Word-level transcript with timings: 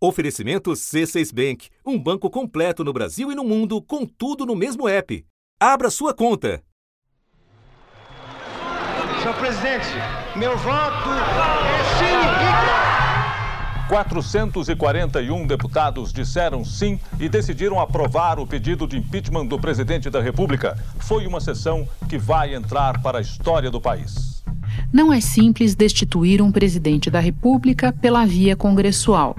Oferecimento 0.00 0.70
C6 0.70 1.34
Bank, 1.34 1.68
um 1.84 1.98
banco 1.98 2.30
completo 2.30 2.84
no 2.84 2.92
Brasil 2.92 3.32
e 3.32 3.34
no 3.34 3.42
mundo, 3.42 3.82
com 3.82 4.06
tudo 4.06 4.46
no 4.46 4.54
mesmo 4.54 4.88
app. 4.88 5.26
Abra 5.58 5.90
sua 5.90 6.14
conta. 6.14 6.62
Senhor 9.20 9.34
presidente, 9.34 9.88
meu 10.36 10.56
voto 10.58 11.08
é 11.10 11.82
sim. 11.98 12.88
441 13.88 15.46
deputados 15.46 16.12
disseram 16.12 16.64
sim 16.64 17.00
e 17.18 17.28
decidiram 17.28 17.80
aprovar 17.80 18.38
o 18.38 18.46
pedido 18.46 18.86
de 18.86 18.98
impeachment 18.98 19.46
do 19.46 19.58
presidente 19.58 20.08
da 20.08 20.20
República. 20.20 20.78
Foi 21.00 21.26
uma 21.26 21.40
sessão 21.40 21.88
que 22.08 22.18
vai 22.18 22.54
entrar 22.54 23.02
para 23.02 23.18
a 23.18 23.20
história 23.20 23.70
do 23.70 23.80
país. 23.80 24.37
Não 24.92 25.12
é 25.12 25.20
simples 25.20 25.74
destituir 25.74 26.40
um 26.40 26.50
presidente 26.50 27.10
da 27.10 27.20
República 27.20 27.92
pela 27.92 28.24
via 28.24 28.56
congressual. 28.56 29.36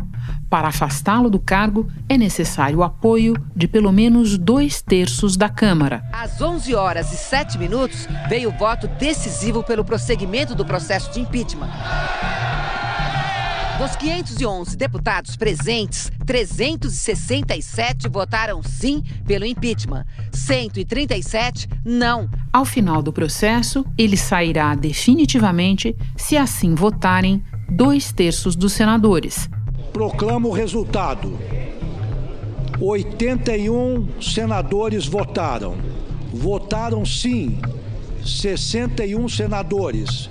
Para 0.48 0.68
afastá-lo 0.68 1.30
do 1.30 1.40
cargo, 1.40 1.88
é 2.08 2.18
necessário 2.18 2.80
o 2.80 2.84
apoio 2.84 3.34
de 3.56 3.68
pelo 3.68 3.92
menos 3.92 4.38
dois 4.38 4.82
terços 4.82 5.36
da 5.36 5.50
Câmara. 5.50 6.04
Às 6.12 6.40
11 6.40 6.76
horas 6.76 7.12
e 7.12 7.18
7 7.18 7.58
minutos, 7.58 8.08
veio 8.28 8.50
o 8.50 8.58
voto 8.58 8.88
decisivo 8.88 9.64
pelo 9.64 9.84
prosseguimento 9.84 10.54
do 10.54 10.66
processo 10.66 11.12
de 11.12 11.20
impeachment. 11.20 11.70
Dos 13.80 13.96
511 13.96 14.76
deputados 14.76 15.38
presentes, 15.38 16.12
367 16.26 18.10
votaram 18.10 18.62
sim 18.62 19.02
pelo 19.26 19.46
impeachment, 19.46 20.06
137 20.34 21.66
não. 21.86 22.30
Ao 22.52 22.66
final 22.66 23.02
do 23.02 23.14
processo, 23.14 23.86
ele 23.98 24.18
sairá 24.18 24.76
definitivamente 24.76 25.96
se 26.18 26.36
assim 26.36 26.76
votarem 26.76 27.42
dois 27.70 28.12
terços 28.12 28.54
dos 28.54 28.74
senadores. 28.74 29.50
Proclamo 29.94 30.50
o 30.50 30.54
resultado. 30.54 31.40
81 32.82 34.22
senadores 34.22 35.08
votaram. 35.08 35.78
Votaram 36.34 37.06
sim 37.06 37.58
61 38.26 39.30
senadores. 39.30 40.30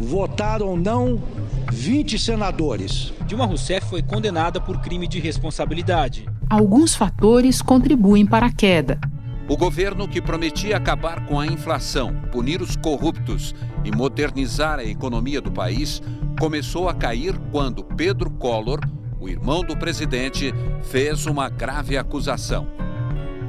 Votaram 0.00 0.76
não 0.76 1.33
20 1.74 2.16
senadores. 2.20 3.12
Dilma 3.26 3.46
Rousseff 3.46 3.88
foi 3.90 4.00
condenada 4.00 4.60
por 4.60 4.80
crime 4.80 5.08
de 5.08 5.18
responsabilidade. 5.18 6.24
Alguns 6.48 6.94
fatores 6.94 7.60
contribuem 7.60 8.24
para 8.24 8.46
a 8.46 8.52
queda. 8.52 9.00
O 9.48 9.56
governo 9.56 10.06
que 10.06 10.22
prometia 10.22 10.76
acabar 10.76 11.26
com 11.26 11.38
a 11.38 11.46
inflação, 11.46 12.14
punir 12.30 12.62
os 12.62 12.76
corruptos 12.76 13.54
e 13.84 13.90
modernizar 13.90 14.78
a 14.78 14.84
economia 14.84 15.40
do 15.40 15.50
país 15.50 16.00
começou 16.38 16.88
a 16.88 16.94
cair 16.94 17.36
quando 17.50 17.82
Pedro 17.82 18.30
Collor, 18.30 18.78
o 19.20 19.28
irmão 19.28 19.62
do 19.62 19.76
presidente, 19.76 20.54
fez 20.84 21.26
uma 21.26 21.48
grave 21.48 21.98
acusação. 21.98 22.68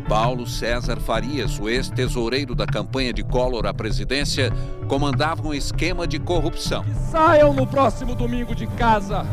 Paulo 0.07 0.45
César 0.45 0.99
Farias, 0.99 1.59
o 1.59 1.67
ex-tesoureiro 1.67 2.53
da 2.53 2.65
campanha 2.65 3.11
de 3.11 3.23
Collor 3.23 3.65
à 3.65 3.73
presidência, 3.73 4.51
comandava 4.87 5.47
um 5.47 5.53
esquema 5.53 6.07
de 6.07 6.19
corrupção. 6.19 6.83
Que 6.83 6.93
saiam 7.11 7.53
no 7.53 7.65
próximo 7.65 8.13
domingo 8.13 8.53
de 8.53 8.67
casa 8.67 9.25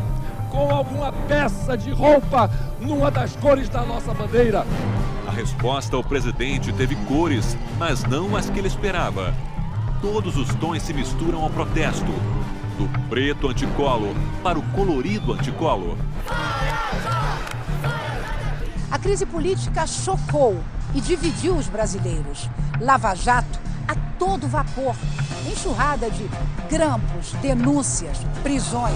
com 0.51 0.71
alguma 0.71 1.13
peça 1.13 1.77
de 1.77 1.91
roupa 1.91 2.51
numa 2.81 3.11
das 3.11 3.35
cores 3.37 3.69
da 3.69 3.83
nossa 3.85 4.13
bandeira. 4.13 4.67
A 5.27 5.31
resposta 5.31 5.97
ao 5.97 6.05
presidente 6.05 6.73
teve 6.73 6.95
cores, 7.07 7.57
mas 7.79 8.05
não 8.05 8.37
as 8.37 8.51
que 8.51 8.59
ele 8.59 8.69
esperava. 8.69 9.35
Todos 10.01 10.37
os 10.37 10.55
tons 10.57 10.83
se 10.83 10.93
misturam 10.93 11.43
ao 11.43 11.51
protesto. 11.51 12.13
Do 12.77 12.89
preto 13.09 13.49
anticolo 13.49 14.15
para 14.43 14.59
o 14.59 14.63
colorido 14.73 15.33
anticolo. 15.33 15.97
A 16.29 16.52
crise 19.03 19.27
política 19.27 19.85
chocou 19.85 20.63
e 20.95 21.01
dividiu 21.01 21.57
os 21.57 21.67
brasileiros. 21.67 22.49
Lava 22.81 23.15
Jato 23.15 23.59
a 23.89 23.95
todo 24.17 24.47
vapor. 24.47 24.95
Enxurrada 25.51 26.09
de 26.09 26.31
grampos, 26.71 27.33
denúncias, 27.43 28.19
prisões. 28.45 28.95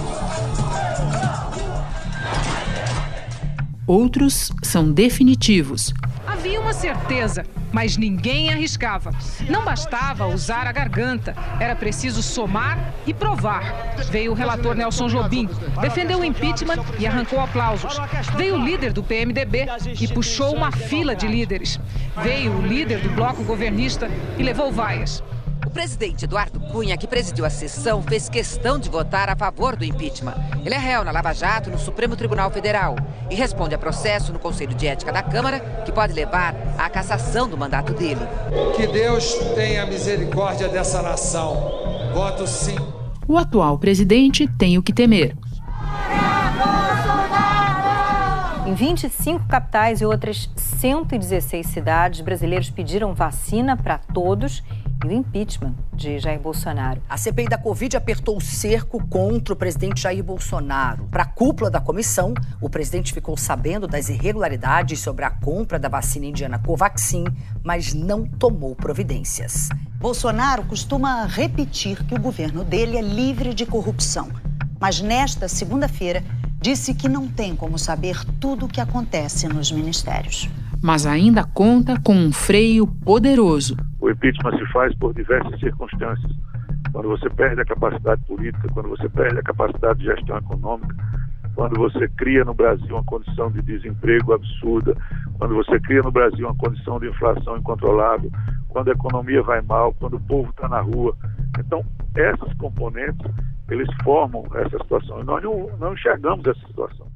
Outros 3.85 4.51
são 4.63 4.91
definitivos. 4.91 5.93
Havia 6.25 6.61
uma 6.61 6.73
certeza, 6.73 7.45
mas 7.71 7.97
ninguém 7.97 8.49
arriscava. 8.49 9.11
Não 9.49 9.63
bastava 9.63 10.27
usar 10.27 10.67
a 10.67 10.71
garganta, 10.71 11.35
era 11.59 11.75
preciso 11.75 12.21
somar 12.21 12.93
e 13.05 13.13
provar. 13.13 13.95
Veio 14.09 14.31
o 14.31 14.35
relator 14.35 14.75
Nelson 14.75 15.07
Jobim, 15.07 15.49
defendeu 15.81 16.19
o 16.19 16.25
impeachment 16.25 16.83
e 16.99 17.07
arrancou 17.07 17.39
aplausos. 17.39 17.99
Veio 18.35 18.55
o 18.55 18.63
líder 18.63 18.93
do 18.93 19.03
PMDB 19.03 19.67
e 19.99 20.07
puxou 20.07 20.55
uma 20.55 20.71
fila 20.71 21.15
de 21.15 21.27
líderes. 21.27 21.79
Veio 22.21 22.51
o 22.53 22.61
líder 22.61 22.99
do 22.99 23.09
bloco 23.09 23.43
governista 23.43 24.09
e 24.37 24.43
levou 24.43 24.71
vaias. 24.71 25.23
O 25.77 25.79
presidente 25.79 26.25
Eduardo 26.25 26.59
Cunha, 26.59 26.97
que 26.97 27.05
presidiu 27.05 27.45
a 27.45 27.51
sessão, 27.51 28.01
fez 28.01 28.27
questão 28.27 28.79
de 28.79 28.89
votar 28.89 29.29
a 29.29 29.35
favor 29.35 29.75
do 29.75 29.85
impeachment. 29.85 30.33
Ele 30.65 30.73
é 30.73 30.77
réu 30.77 31.03
na 31.03 31.11
Lava 31.11 31.31
Jato 31.33 31.69
no 31.69 31.77
Supremo 31.77 32.15
Tribunal 32.15 32.49
Federal 32.49 32.95
e 33.29 33.35
responde 33.35 33.75
a 33.75 33.77
processo 33.77 34.33
no 34.33 34.39
Conselho 34.39 34.73
de 34.73 34.87
Ética 34.87 35.13
da 35.13 35.21
Câmara, 35.21 35.59
que 35.85 35.91
pode 35.91 36.13
levar 36.13 36.55
à 36.79 36.89
cassação 36.89 37.47
do 37.47 37.55
mandato 37.55 37.93
dele. 37.93 38.21
Que 38.75 38.87
Deus 38.87 39.35
tenha 39.53 39.85
misericórdia 39.85 40.67
dessa 40.67 40.99
nação. 41.03 42.11
Voto 42.11 42.47
sim. 42.47 42.77
O 43.27 43.37
atual 43.37 43.77
presidente 43.77 44.47
tem 44.57 44.79
o 44.79 44.83
que 44.83 44.91
temer. 44.91 45.37
Em 48.65 48.73
25 48.73 49.47
capitais 49.47 50.01
e 50.01 50.05
outras 50.05 50.49
116 50.55 51.67
cidades, 51.67 52.19
brasileiros 52.19 52.69
pediram 52.69 53.13
vacina 53.13 53.77
para 53.77 53.97
todos 53.97 54.61
e 55.03 55.07
o 55.07 55.11
impeachment 55.11 55.75
de 55.93 56.19
Jair 56.19 56.39
Bolsonaro. 56.39 57.01
A 57.07 57.17
CPI 57.17 57.47
da 57.47 57.57
Covid 57.57 57.97
apertou 57.97 58.37
o 58.37 58.41
cerco 58.41 59.05
contra 59.07 59.53
o 59.53 59.57
presidente 59.57 60.01
Jair 60.01 60.23
Bolsonaro. 60.23 61.07
Para 61.11 61.23
a 61.23 61.27
cúpula 61.27 61.69
da 61.69 61.79
comissão, 61.79 62.33
o 62.61 62.69
presidente 62.69 63.13
ficou 63.13 63.37
sabendo 63.37 63.87
das 63.87 64.09
irregularidades 64.09 64.99
sobre 64.99 65.25
a 65.25 65.29
compra 65.29 65.77
da 65.77 65.89
vacina 65.89 66.25
indiana 66.25 66.59
Covaxin, 66.59 67.25
mas 67.63 67.93
não 67.93 68.25
tomou 68.25 68.75
providências. 68.75 69.69
Bolsonaro 69.99 70.63
costuma 70.63 71.25
repetir 71.25 72.03
que 72.05 72.15
o 72.15 72.19
governo 72.19 72.63
dele 72.63 72.97
é 72.97 73.01
livre 73.01 73.53
de 73.53 73.65
corrupção. 73.65 74.29
Mas 74.79 75.01
nesta 75.01 75.47
segunda-feira, 75.47 76.23
disse 76.61 76.93
que 76.93 77.07
não 77.07 77.27
tem 77.27 77.55
como 77.55 77.79
saber 77.79 78.23
tudo 78.39 78.65
o 78.65 78.69
que 78.69 78.81
acontece 78.81 79.47
nos 79.47 79.71
ministérios. 79.71 80.49
Mas 80.81 81.05
ainda 81.05 81.43
conta 81.43 81.99
com 82.01 82.13
um 82.13 82.31
freio 82.31 82.87
poderoso. 82.87 83.75
O 83.99 84.09
impeachment 84.09 84.57
se 84.57 84.65
faz 84.71 84.95
por 84.95 85.13
diversas 85.13 85.59
circunstâncias. 85.59 86.31
Quando 86.91 87.09
você 87.09 87.29
perde 87.29 87.61
a 87.61 87.65
capacidade 87.65 88.21
política, 88.25 88.67
quando 88.73 88.89
você 88.89 89.09
perde 89.09 89.39
a 89.39 89.43
capacidade 89.43 89.99
de 89.99 90.05
gestão 90.05 90.37
econômica, 90.37 90.95
quando 91.55 91.75
você 91.79 92.07
cria 92.09 92.45
no 92.45 92.53
Brasil 92.53 92.95
uma 92.95 93.03
condição 93.03 93.51
de 93.51 93.63
desemprego 93.63 94.33
absurda, 94.33 94.95
quando 95.39 95.55
você 95.55 95.79
cria 95.79 96.03
no 96.03 96.11
Brasil 96.11 96.45
uma 96.47 96.55
condição 96.55 96.99
de 96.99 97.07
inflação 97.07 97.57
incontrolável, 97.57 98.31
quando 98.69 98.89
a 98.89 98.93
economia 98.93 99.41
vai 99.41 99.59
mal, 99.61 99.91
quando 99.95 100.17
o 100.17 100.19
povo 100.19 100.51
está 100.51 100.69
na 100.69 100.81
rua. 100.81 101.15
Então, 101.59 101.83
esses 102.15 102.53
componentes, 102.59 103.25
eles 103.71 103.87
formam 104.03 104.45
essa 104.53 104.77
situação. 104.77 105.19
E 105.19 105.23
nós 105.23 105.43
não, 105.43 105.75
não 105.79 105.93
enxergamos 105.93 106.45
essa 106.45 106.67
situação. 106.67 107.06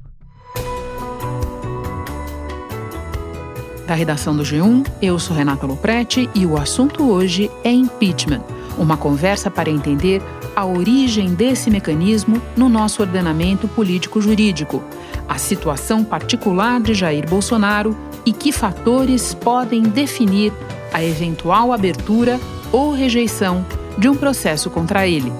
Da 3.86 3.94
redação 3.94 4.36
do 4.36 4.42
G1, 4.42 4.86
eu 5.00 5.18
sou 5.18 5.36
Renata 5.36 5.66
Loprete 5.66 6.28
e 6.34 6.46
o 6.46 6.56
assunto 6.56 7.10
hoje 7.10 7.50
é 7.64 7.70
impeachment 7.70 8.42
uma 8.78 8.96
conversa 8.96 9.50
para 9.50 9.70
entender 9.70 10.22
a 10.54 10.64
origem 10.64 11.34
desse 11.34 11.70
mecanismo 11.70 12.40
no 12.56 12.68
nosso 12.68 13.02
ordenamento 13.02 13.66
político-jurídico, 13.68 14.82
a 15.28 15.38
situação 15.38 16.04
particular 16.04 16.80
de 16.80 16.94
Jair 16.94 17.28
Bolsonaro 17.28 17.96
e 18.24 18.32
que 18.32 18.52
fatores 18.52 19.34
podem 19.34 19.82
definir 19.82 20.52
a 20.92 21.02
eventual 21.02 21.72
abertura 21.72 22.38
ou 22.70 22.92
rejeição 22.92 23.64
de 23.96 24.08
um 24.08 24.14
processo 24.14 24.70
contra 24.70 25.06
ele. 25.06 25.32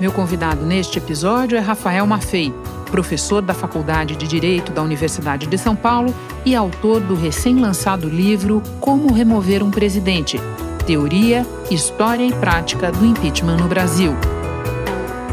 Meu 0.00 0.12
convidado 0.12 0.64
neste 0.64 0.98
episódio 0.98 1.58
é 1.58 1.60
Rafael 1.60 2.06
Maffei, 2.06 2.54
professor 2.90 3.40
da 3.40 3.54
Faculdade 3.54 4.16
de 4.16 4.26
Direito 4.26 4.72
da 4.72 4.82
Universidade 4.82 5.46
de 5.46 5.56
São 5.56 5.74
Paulo 5.74 6.14
e 6.44 6.54
autor 6.54 7.00
do 7.00 7.14
recém-lançado 7.14 8.08
livro 8.08 8.62
Como 8.80 9.12
Remover 9.12 9.62
um 9.62 9.70
Presidente 9.70 10.38
Teoria, 10.86 11.46
História 11.70 12.24
e 12.24 12.32
Prática 12.32 12.90
do 12.90 13.04
Impeachment 13.06 13.58
no 13.58 13.68
Brasil. 13.68 14.12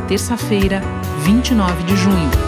Terça-feira, 0.08 0.82
29 1.24 1.84
de 1.84 1.96
junho. 1.96 2.47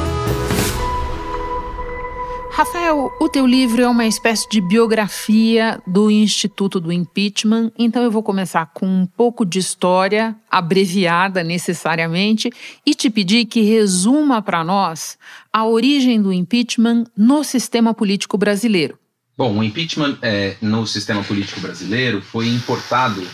Rafael, 2.60 3.10
o 3.22 3.30
teu 3.30 3.48
livro 3.48 3.82
é 3.82 3.88
uma 3.88 4.06
espécie 4.06 4.46
de 4.50 4.60
biografia 4.60 5.82
do 5.88 6.12
Instituto 6.12 6.78
do 6.78 6.92
Impeachment, 6.92 7.72
então 7.80 8.04
eu 8.04 8.12
vou 8.12 8.22
começar 8.22 8.66
com 8.74 8.86
um 8.86 9.06
pouco 9.06 9.46
de 9.46 9.60
história, 9.60 10.36
abreviada 10.52 11.42
necessariamente, 11.42 12.52
e 12.86 12.94
te 12.94 13.10
pedir 13.10 13.46
que 13.46 13.62
resuma 13.62 14.42
para 14.42 14.62
nós 14.62 15.18
a 15.54 15.66
origem 15.66 16.22
do 16.22 16.34
impeachment 16.34 17.06
no 17.16 17.46
sistema 17.46 17.94
político 17.94 18.38
brasileiro. 18.38 19.00
Bom, 19.38 19.60
o 19.60 19.64
impeachment 19.64 20.18
é, 20.22 20.58
no 20.62 20.86
sistema 20.86 21.24
político 21.24 21.62
brasileiro 21.62 22.22
foi 22.22 22.50
importado 22.50 23.26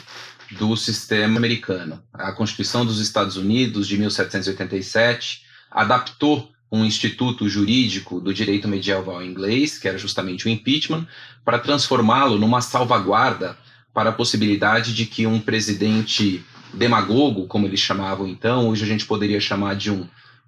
do 0.52 0.78
sistema 0.78 1.38
americano. 1.38 2.00
A 2.14 2.32
Constituição 2.32 2.86
dos 2.86 3.00
Estados 3.00 3.38
Unidos, 3.38 3.88
de 3.88 3.98
1787, 3.98 5.42
adaptou 5.72 6.55
um 6.76 6.86
instituto 6.86 7.48
jurídico 7.48 8.20
do 8.20 8.34
direito 8.34 8.68
medieval 8.68 9.24
inglês, 9.24 9.78
que 9.78 9.88
era 9.88 9.98
justamente 9.98 10.46
o 10.46 10.50
impeachment, 10.50 11.08
para 11.44 11.60
transformá-lo 11.60 12.38
numa 12.38 12.62
salvaguarda 12.62 13.58
para 13.94 14.10
a 14.10 14.14
possibilidade 14.14 14.94
de 14.94 15.06
que 15.06 15.26
um 15.26 15.40
presidente 15.40 16.44
demagogo, 16.74 17.48
como 17.48 17.66
eles 17.66 17.80
chamavam 17.80 18.28
então, 18.28 18.68
hoje 18.70 18.84
a 18.84 18.88
gente 18.88 19.06
poderia 19.06 19.40
chamar 19.40 19.76
de 19.76 19.90
um 19.90 20.08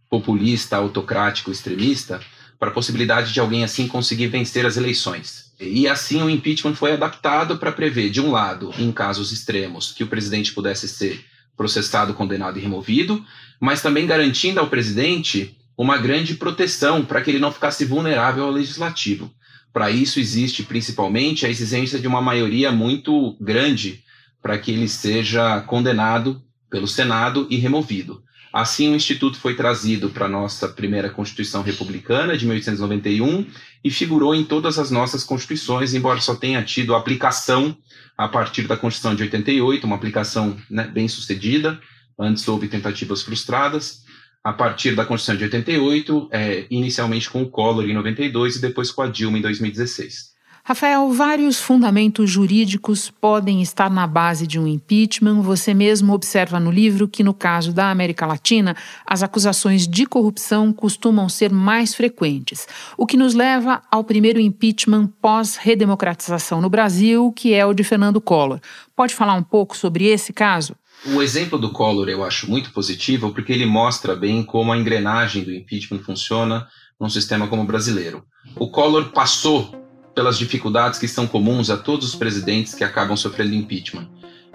populista, 0.10 0.78
autocrático, 0.78 1.52
extremista, 1.52 2.20
para 2.60 2.70
a 2.70 2.74
possibilidade 2.74 3.32
de 3.32 3.40
alguém 3.40 3.64
assim 3.64 3.88
conseguir 3.88 4.28
vencer 4.28 4.66
as 4.66 4.78
eleições. 4.78 5.52
E 5.60 5.88
assim 5.88 6.22
o 6.22 6.30
impeachment 6.30 6.76
foi 6.76 6.94
adaptado 6.94 7.58
para 7.58 7.72
prever, 7.72 8.10
de 8.10 8.22
um 8.22 8.32
lado, 8.32 8.74
em 8.78 8.92
casos 8.92 9.32
extremos, 9.32 9.92
que 9.92 10.04
o 10.04 10.08
presidente 10.08 10.54
pudesse 10.54 10.88
ser 10.88 11.24
processado, 11.56 12.14
condenado 12.14 12.60
e 12.60 12.62
removido, 12.62 13.26
mas 13.60 13.82
também 13.82 14.06
garantindo 14.06 14.60
ao 14.60 14.68
presidente 14.68 15.57
uma 15.78 15.98
grande 15.98 16.36
proteção 16.36 17.06
para 17.06 17.22
que 17.22 17.30
ele 17.30 17.40
não 17.40 17.52
ficasse 17.52 17.86
vulnerável 17.86 18.46
ao 18.46 18.52
legislativo. 18.52 19.32
Para 19.72 19.92
isso 19.92 20.20
existe 20.20 20.64
principalmente 20.64 21.46
a 21.46 21.50
exigência 21.50 22.00
de 22.00 22.08
uma 22.08 22.22
maioria 22.22 22.72
muito 22.72 23.38
grande 23.40 24.04
para 24.42 24.58
que 24.58 24.72
ele 24.72 24.88
seja 24.88 25.62
condenado 25.62 26.42
pelo 26.70 26.88
Senado 26.88 27.46
e 27.50 27.58
removido. 27.58 28.24
Assim, 28.52 28.92
o 28.92 28.96
Instituto 28.96 29.38
foi 29.38 29.56
trazido 29.56 30.10
para 30.10 30.26
a 30.26 30.30
nossa 30.30 30.68
primeira 30.68 31.10
Constituição 31.10 31.62
Republicana, 31.62 32.36
de 32.36 32.46
1891, 32.46 33.46
e 33.84 33.92
figurou 33.92 34.34
em 34.34 34.44
todas 34.44 34.80
as 34.80 34.90
nossas 34.90 35.24
constituições, 35.24 35.94
embora 35.94 36.20
só 36.20 36.34
tenha 36.34 36.64
tido 36.64 36.96
aplicação 36.96 37.78
a 38.18 38.28
partir 38.28 38.64
da 38.64 38.76
Constituição 38.76 39.14
de 39.16 39.24
88, 39.24 39.86
uma 39.86 39.96
aplicação 39.96 40.58
né, 40.70 40.88
bem 40.88 41.08
sucedida, 41.08 41.80
antes 42.20 42.48
houve 42.48 42.68
tentativas 42.68 43.22
frustradas, 43.22 44.04
a 44.48 44.54
partir 44.54 44.96
da 44.96 45.06
Constituição 45.06 45.36
de 45.36 45.44
88, 45.44 46.30
é, 46.32 46.66
inicialmente 46.72 47.30
com 47.30 47.42
o 47.44 47.50
Collor 47.50 47.84
em 47.84 47.94
92 47.94 48.56
e 48.56 48.62
depois 48.62 48.90
com 48.90 49.02
a 49.02 49.08
Dilma 49.08 49.38
em 49.38 49.42
2016. 49.42 50.38
Rafael, 50.64 51.12
vários 51.12 51.60
fundamentos 51.60 52.30
jurídicos 52.30 53.10
podem 53.10 53.62
estar 53.62 53.90
na 53.90 54.08
base 54.08 54.48
de 54.48 54.58
um 54.58 54.66
impeachment. 54.66 55.42
Você 55.42 55.74
mesmo 55.74 56.14
observa 56.14 56.62
no 56.62 56.72
livro 56.72 57.10
que, 57.10 57.26
no 57.26 57.34
caso 57.34 57.74
da 57.74 57.92
América 57.92 58.26
Latina, 58.26 58.74
as 59.06 59.22
acusações 59.22 59.86
de 59.86 60.06
corrupção 60.06 60.72
costumam 60.72 61.28
ser 61.28 61.52
mais 61.52 61.94
frequentes, 61.94 62.70
o 62.98 63.06
que 63.06 63.18
nos 63.18 63.34
leva 63.34 63.82
ao 63.92 64.02
primeiro 64.02 64.40
impeachment 64.40 65.08
pós-redemocratização 65.22 66.62
no 66.62 66.70
Brasil, 66.70 67.34
que 67.36 67.54
é 67.54 67.66
o 67.66 67.74
de 67.74 67.84
Fernando 67.84 68.22
Collor. 68.22 68.62
Pode 68.96 69.14
falar 69.14 69.34
um 69.34 69.44
pouco 69.44 69.76
sobre 69.76 70.06
esse 70.06 70.32
caso? 70.32 70.74
O 71.06 71.22
exemplo 71.22 71.58
do 71.58 71.70
Collor 71.70 72.10
eu 72.10 72.24
acho 72.24 72.50
muito 72.50 72.72
positivo 72.72 73.32
porque 73.32 73.54
ele 73.54 73.66
mostra 73.66 74.16
bem 74.16 74.44
como 74.44 74.74
a 74.74 74.78
engrenagem 74.78 75.44
do 75.44 75.54
impeachment 75.54 76.00
funciona 76.00 76.68
num 77.00 77.10
sistema 77.10 77.48
como 77.48 77.62
o 77.62 77.66
brasileiro. 77.66 78.26
O 78.56 78.70
Collor 78.70 79.12
passou 79.12 79.76
pelas 80.16 80.38
dificuldades 80.38 81.00
que 81.00 81.08
são 81.08 81.28
comuns 81.28 81.70
a 81.70 81.78
todos 81.78 82.08
os 82.08 82.16
presidentes 82.16 82.74
que 82.74 82.84
acabam 82.84 83.16
sofrendo 83.16 83.54
impeachment. 83.54 84.10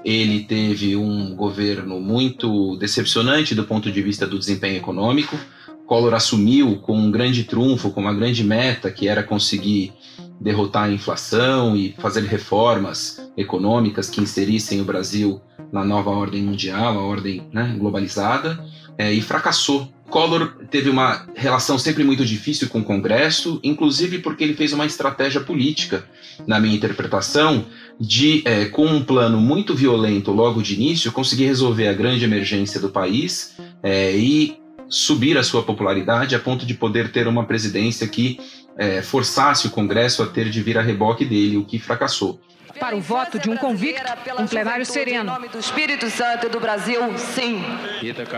Ele 0.04 0.40
teve 0.40 0.96
um 0.96 1.36
governo 1.36 2.00
muito 2.00 2.76
decepcionante 2.76 3.54
do 3.54 3.64
ponto 3.64 3.90
de 3.90 4.02
vista 4.02 4.26
do 4.26 4.38
desempenho 4.38 4.76
econômico. 4.76 5.38
Collor 5.86 6.14
assumiu 6.14 6.78
com 6.78 6.98
um 6.98 7.12
grande 7.12 7.44
trunfo, 7.44 7.92
com 7.92 8.00
uma 8.00 8.12
grande 8.12 8.42
meta, 8.42 8.90
que 8.90 9.06
era 9.06 9.22
conseguir 9.22 9.92
derrotar 10.40 10.84
a 10.84 10.92
inflação 10.92 11.76
e 11.76 11.94
fazer 11.98 12.24
reformas 12.24 13.21
econômicas 13.36 14.10
que 14.10 14.20
inserissem 14.20 14.80
o 14.80 14.84
Brasil 14.84 15.40
na 15.72 15.84
nova 15.84 16.10
ordem 16.10 16.42
mundial, 16.42 16.98
a 16.98 17.02
ordem 17.02 17.46
né, 17.52 17.74
globalizada, 17.78 18.62
é, 18.98 19.12
e 19.12 19.20
fracassou. 19.20 19.88
Collor 20.10 20.56
teve 20.70 20.90
uma 20.90 21.26
relação 21.34 21.78
sempre 21.78 22.04
muito 22.04 22.22
difícil 22.22 22.68
com 22.68 22.80
o 22.80 22.84
Congresso, 22.84 23.58
inclusive 23.64 24.18
porque 24.18 24.44
ele 24.44 24.52
fez 24.52 24.74
uma 24.74 24.84
estratégia 24.84 25.40
política, 25.40 26.04
na 26.46 26.60
minha 26.60 26.76
interpretação, 26.76 27.64
de, 27.98 28.42
é, 28.44 28.66
com 28.66 28.84
um 28.84 29.02
plano 29.02 29.40
muito 29.40 29.74
violento 29.74 30.30
logo 30.30 30.60
de 30.60 30.74
início, 30.74 31.10
conseguir 31.12 31.46
resolver 31.46 31.88
a 31.88 31.94
grande 31.94 32.24
emergência 32.24 32.78
do 32.78 32.90
país 32.90 33.56
é, 33.82 34.14
e 34.14 34.58
subir 34.86 35.38
a 35.38 35.42
sua 35.42 35.62
popularidade 35.62 36.34
a 36.34 36.38
ponto 36.38 36.66
de 36.66 36.74
poder 36.74 37.10
ter 37.10 37.26
uma 37.26 37.44
presidência 37.44 38.06
que 38.06 38.38
é, 38.76 39.00
forçasse 39.00 39.66
o 39.66 39.70
Congresso 39.70 40.22
a 40.22 40.26
ter 40.26 40.50
de 40.50 40.60
vir 40.60 40.76
a 40.76 40.82
reboque 40.82 41.24
dele, 41.24 41.56
o 41.56 41.64
que 41.64 41.78
fracassou 41.78 42.38
para 42.82 42.96
o 42.96 43.00
voto 43.00 43.38
de 43.38 43.48
um 43.48 43.56
convicto, 43.56 44.02
um 44.40 44.46
plenário 44.48 44.84
sereno. 44.84 45.30
Em 45.30 45.34
nome 45.34 45.48
do 45.48 45.60
Espírito 45.60 46.10
Santo 46.10 46.46
e 46.46 46.48
do 46.48 46.58
Brasil, 46.58 47.16
sim. 47.16 47.62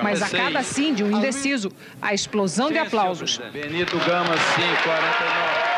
Mas 0.02 0.20
a 0.20 0.28
cada 0.28 0.62
sim 0.62 0.92
de 0.92 1.02
um 1.02 1.10
indeciso, 1.10 1.72
a 2.02 2.12
explosão 2.12 2.70
de 2.70 2.76
aplausos. 2.76 3.40
Benito 3.50 3.96
Gama, 4.00 4.36
sim, 4.54 4.82
49. 4.84 5.74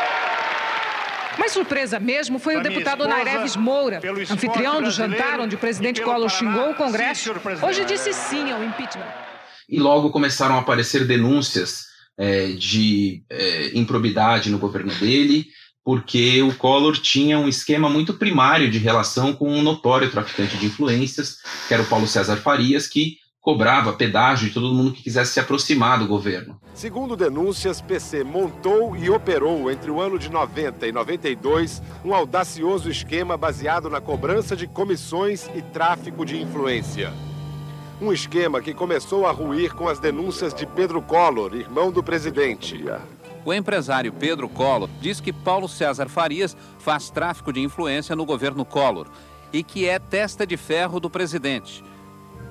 Mas 1.37 1.53
surpresa 1.53 1.97
mesmo 1.97 2.39
foi 2.39 2.57
o 2.57 2.61
deputado 2.61 3.07
Naireves 3.07 3.55
Moura, 3.55 4.01
anfitrião 4.29 4.81
do 4.81 4.91
jantar 4.91 5.39
onde 5.39 5.55
o 5.55 5.57
presidente 5.57 6.01
Collor 6.01 6.29
xingou 6.29 6.71
o 6.71 6.75
Congresso. 6.75 7.33
Hoje 7.65 7.85
disse 7.85 8.11
sim 8.11 8.51
ao 8.51 8.61
impeachment. 8.61 9.07
E 9.69 9.79
logo 9.79 10.09
começaram 10.09 10.55
a 10.55 10.59
aparecer 10.59 11.05
denúncias 11.05 11.85
é, 12.17 12.47
de 12.47 13.23
é, 13.29 13.71
improbidade 13.77 14.49
no 14.49 14.57
governo 14.57 14.93
dele, 14.95 15.47
porque 15.87 16.41
o 16.41 16.53
Collor 16.53 16.97
tinha 16.97 17.39
um 17.39 17.47
esquema 17.47 17.89
muito 17.89 18.15
primário 18.15 18.69
de 18.69 18.77
relação 18.77 19.31
com 19.31 19.49
um 19.49 19.63
notório 19.63 20.11
traficante 20.11 20.57
de 20.57 20.65
influências, 20.65 21.37
que 21.65 21.73
era 21.73 21.81
o 21.81 21.85
Paulo 21.85 22.05
César 22.05 22.35
Farias, 22.35 22.87
que 22.87 23.19
cobrava 23.39 23.93
pedágio 23.93 24.49
de 24.49 24.53
todo 24.53 24.73
mundo 24.73 24.91
que 24.91 25.01
quisesse 25.01 25.31
se 25.31 25.39
aproximar 25.39 25.97
do 25.97 26.05
governo. 26.05 26.59
Segundo 26.73 27.15
denúncias, 27.15 27.79
PC 27.79 28.25
montou 28.25 28.97
e 28.97 29.09
operou 29.09 29.71
entre 29.71 29.89
o 29.89 30.01
ano 30.01 30.19
de 30.19 30.29
90 30.29 30.87
e 30.87 30.91
92 30.91 31.81
um 32.03 32.13
audacioso 32.13 32.89
esquema 32.89 33.37
baseado 33.37 33.89
na 33.89 34.01
cobrança 34.01 34.57
de 34.57 34.67
comissões 34.67 35.49
e 35.55 35.61
tráfico 35.61 36.25
de 36.25 36.35
influência. 36.35 37.13
Um 38.01 38.11
esquema 38.11 38.61
que 38.61 38.73
começou 38.73 39.25
a 39.25 39.31
ruir 39.31 39.73
com 39.73 39.87
as 39.87 39.99
denúncias 39.99 40.53
de 40.53 40.65
Pedro 40.65 41.01
Collor, 41.01 41.55
irmão 41.55 41.93
do 41.93 42.03
presidente. 42.03 42.83
O 43.47 43.53
empresário 43.53 44.11
Pedro 44.11 44.49
Collor 44.49 44.89
diz 44.99 45.21
que 45.21 45.31
Paulo 45.31 45.69
César 45.69 46.09
Farias 46.09 46.53
faz 46.79 47.09
tráfico 47.09 47.53
de 47.53 47.61
influência 47.61 48.13
no 48.13 48.25
governo 48.25 48.65
Collor 48.65 49.07
e 49.53 49.63
que 49.63 49.85
é 49.85 49.97
testa 49.97 50.45
de 50.45 50.57
ferro 50.57 50.99
do 50.99 51.09
presidente. 51.09 51.81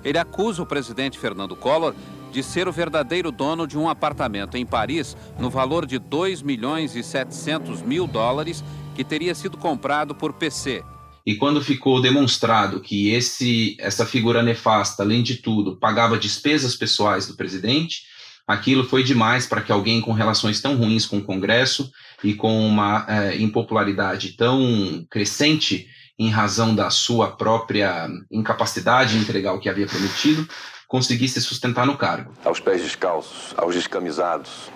Ele 0.02 0.16
acusa 0.16 0.62
o 0.62 0.66
presidente 0.66 1.18
Fernando 1.18 1.54
Collor 1.54 1.94
de 2.32 2.42
ser 2.42 2.66
o 2.66 2.73
verdadeiro 2.73 3.30
dono 3.30 3.66
de 3.66 3.76
um 3.76 3.90
apartamento 3.90 4.56
em 4.56 4.64
Paris 4.64 5.14
no 5.38 5.50
valor 5.50 5.85
de 5.85 5.99
2 5.99 6.40
milhões 6.40 6.97
e 6.97 7.02
700 7.02 7.82
mil 7.82 8.06
dólares 8.06 8.64
que 8.94 9.04
teria 9.04 9.35
sido 9.35 9.59
comprado 9.59 10.14
por 10.14 10.32
PC. 10.32 10.82
E 11.26 11.35
quando 11.35 11.62
ficou 11.62 12.00
demonstrado 12.00 12.80
que 12.80 13.11
esse, 13.11 13.76
essa 13.78 14.06
figura 14.06 14.42
nefasta, 14.42 15.02
além 15.02 15.23
de 15.23 15.37
tudo, 15.37 15.76
pagava 15.76 16.16
despesas 16.16 16.75
pessoais 16.75 17.26
do 17.26 17.37
presidente, 17.37 18.15
aquilo 18.47 18.85
foi 18.85 19.03
demais 19.03 19.47
para 19.47 19.61
que 19.61 19.73
alguém 19.73 20.00
com 20.00 20.12
relações 20.12 20.61
tão 20.61 20.76
ruins 20.76 21.07
com 21.07 21.19
o 21.19 21.25
Congresso 21.25 21.91
e 22.23 22.35
com 22.35 22.67
uma 22.67 23.05
é, 23.09 23.37
impopularidade 23.37 24.37
tão 24.37 25.05
crescente 25.11 25.88
em 26.19 26.31
razão 26.31 26.75
da 26.75 26.88
sua 26.88 27.33
própria 27.33 28.09
incapacidade 28.31 29.12
de 29.12 29.19
entregar 29.19 29.53
o 29.53 29.61
que 29.61 29.69
havia 29.69 29.87
prometido, 29.87 30.49
conseguisse 30.88 31.41
sustentar 31.43 31.85
no 31.85 31.97
cargo. 31.97 32.33
Aos 32.45 32.61
pés 32.61 32.83
descalços, 32.83 33.53
aos 33.57 33.75
descamisados, 33.75 34.71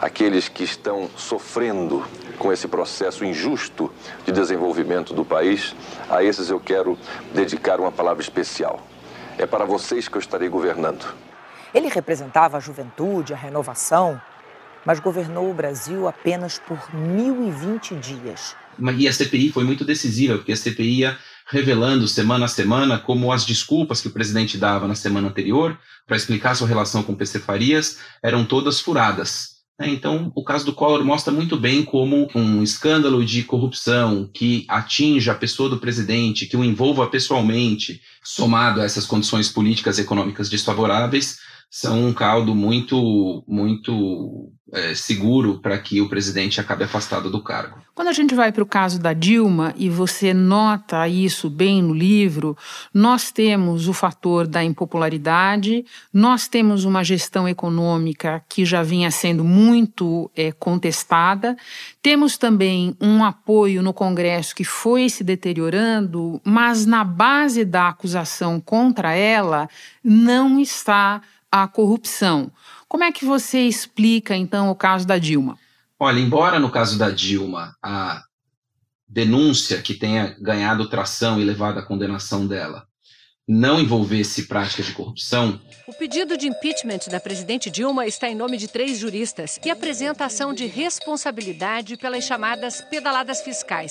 aqueles 0.00 0.48
que 0.48 0.64
estão 0.64 1.10
sofrendo 1.16 2.04
com 2.38 2.52
esse 2.52 2.68
processo 2.68 3.24
injusto 3.24 3.92
de 4.24 4.32
desenvolvimento 4.32 5.12
do 5.12 5.24
país, 5.24 5.74
a 6.08 6.22
esses 6.22 6.48
eu 6.48 6.60
quero 6.60 6.96
dedicar 7.34 7.80
uma 7.80 7.92
palavra 7.92 8.22
especial. 8.22 8.86
É 9.36 9.46
para 9.46 9.64
vocês 9.64 10.08
que 10.08 10.16
eu 10.16 10.20
estarei 10.20 10.48
governando. 10.48 11.27
Ele 11.74 11.88
representava 11.88 12.56
a 12.56 12.60
juventude, 12.60 13.34
a 13.34 13.36
renovação, 13.36 14.20
mas 14.84 15.00
governou 15.00 15.50
o 15.50 15.54
Brasil 15.54 16.08
apenas 16.08 16.58
por 16.58 16.78
1.020 16.94 17.98
dias. 17.98 18.56
E 18.96 19.08
a 19.08 19.12
CPI 19.12 19.50
foi 19.50 19.64
muito 19.64 19.84
decisiva, 19.84 20.36
porque 20.36 20.52
a 20.52 20.56
CPI 20.56 21.00
ia 21.00 21.18
revelando 21.50 22.06
semana 22.06 22.44
a 22.44 22.48
semana 22.48 22.98
como 22.98 23.32
as 23.32 23.44
desculpas 23.44 24.00
que 24.00 24.08
o 24.08 24.12
presidente 24.12 24.56
dava 24.56 24.86
na 24.86 24.94
semana 24.94 25.28
anterior 25.28 25.78
para 26.06 26.16
explicar 26.16 26.54
sua 26.54 26.68
relação 26.68 27.02
com 27.02 27.12
o 27.12 27.16
PC 27.16 27.40
Farias 27.40 27.98
eram 28.22 28.44
todas 28.44 28.80
furadas. 28.80 29.58
Né? 29.78 29.88
Então, 29.88 30.30
o 30.34 30.44
caso 30.44 30.66
do 30.66 30.74
Collor 30.74 31.04
mostra 31.04 31.32
muito 31.32 31.56
bem 31.56 31.84
como 31.84 32.28
um 32.34 32.62
escândalo 32.62 33.24
de 33.24 33.44
corrupção 33.44 34.28
que 34.32 34.64
atinja 34.68 35.32
a 35.32 35.36
pessoa 35.36 35.68
do 35.68 35.78
presidente, 35.78 36.46
que 36.46 36.56
o 36.56 36.64
envolva 36.64 37.06
pessoalmente, 37.06 38.00
somado 38.22 38.80
a 38.80 38.84
essas 38.84 39.06
condições 39.06 39.48
políticas 39.48 39.98
e 39.98 40.02
econômicas 40.02 40.48
desfavoráveis, 40.48 41.38
são 41.70 42.06
um 42.06 42.14
caldo 42.14 42.54
muito, 42.54 43.44
muito 43.46 44.50
é, 44.72 44.94
seguro 44.94 45.60
para 45.60 45.78
que 45.78 46.00
o 46.00 46.08
presidente 46.08 46.60
acabe 46.60 46.84
afastado 46.84 47.30
do 47.30 47.42
cargo. 47.42 47.78
Quando 47.94 48.08
a 48.08 48.12
gente 48.12 48.34
vai 48.34 48.52
para 48.52 48.62
o 48.62 48.66
caso 48.66 49.00
da 49.00 49.12
Dilma, 49.12 49.74
e 49.76 49.90
você 49.90 50.32
nota 50.32 51.08
isso 51.08 51.50
bem 51.50 51.82
no 51.82 51.92
livro, 51.92 52.56
nós 52.94 53.32
temos 53.32 53.88
o 53.88 53.92
fator 53.92 54.46
da 54.46 54.62
impopularidade, 54.62 55.84
nós 56.12 56.46
temos 56.46 56.84
uma 56.84 57.02
gestão 57.02 57.48
econômica 57.48 58.42
que 58.48 58.64
já 58.64 58.82
vinha 58.82 59.10
sendo 59.10 59.42
muito 59.42 60.30
é, 60.36 60.52
contestada, 60.52 61.56
temos 62.00 62.38
também 62.38 62.96
um 63.00 63.24
apoio 63.24 63.82
no 63.82 63.92
Congresso 63.92 64.54
que 64.54 64.64
foi 64.64 65.08
se 65.08 65.24
deteriorando, 65.24 66.40
mas 66.44 66.86
na 66.86 67.02
base 67.02 67.64
da 67.64 67.88
acusação 67.88 68.60
contra 68.60 69.12
ela 69.12 69.68
não 70.04 70.60
está 70.60 71.20
a 71.50 71.66
corrupção. 71.66 72.50
Como 72.88 73.04
é 73.04 73.12
que 73.12 73.24
você 73.24 73.60
explica, 73.60 74.36
então, 74.36 74.70
o 74.70 74.74
caso 74.74 75.06
da 75.06 75.18
Dilma? 75.18 75.58
Olha, 75.98 76.20
embora 76.20 76.58
no 76.58 76.70
caso 76.70 76.98
da 76.98 77.10
Dilma 77.10 77.76
a 77.82 78.22
denúncia 79.08 79.80
que 79.80 79.94
tenha 79.94 80.36
ganhado 80.40 80.88
tração 80.88 81.40
e 81.40 81.44
levado 81.44 81.78
à 81.78 81.82
condenação 81.82 82.46
dela 82.46 82.86
não 83.48 83.80
envolvesse 83.80 84.46
práticas 84.46 84.84
de 84.84 84.92
corrupção. 84.92 85.58
O 85.86 85.94
pedido 85.94 86.36
de 86.36 86.46
impeachment 86.46 87.10
da 87.10 87.18
presidente 87.18 87.70
Dilma 87.70 88.06
está 88.06 88.28
em 88.28 88.34
nome 88.34 88.58
de 88.58 88.68
três 88.68 88.98
juristas 88.98 89.58
e 89.64 89.70
apresenta 89.70 90.26
ação 90.26 90.52
de 90.52 90.66
responsabilidade 90.66 91.96
pelas 91.96 92.24
chamadas 92.24 92.82
pedaladas 92.82 93.40
fiscais. 93.40 93.90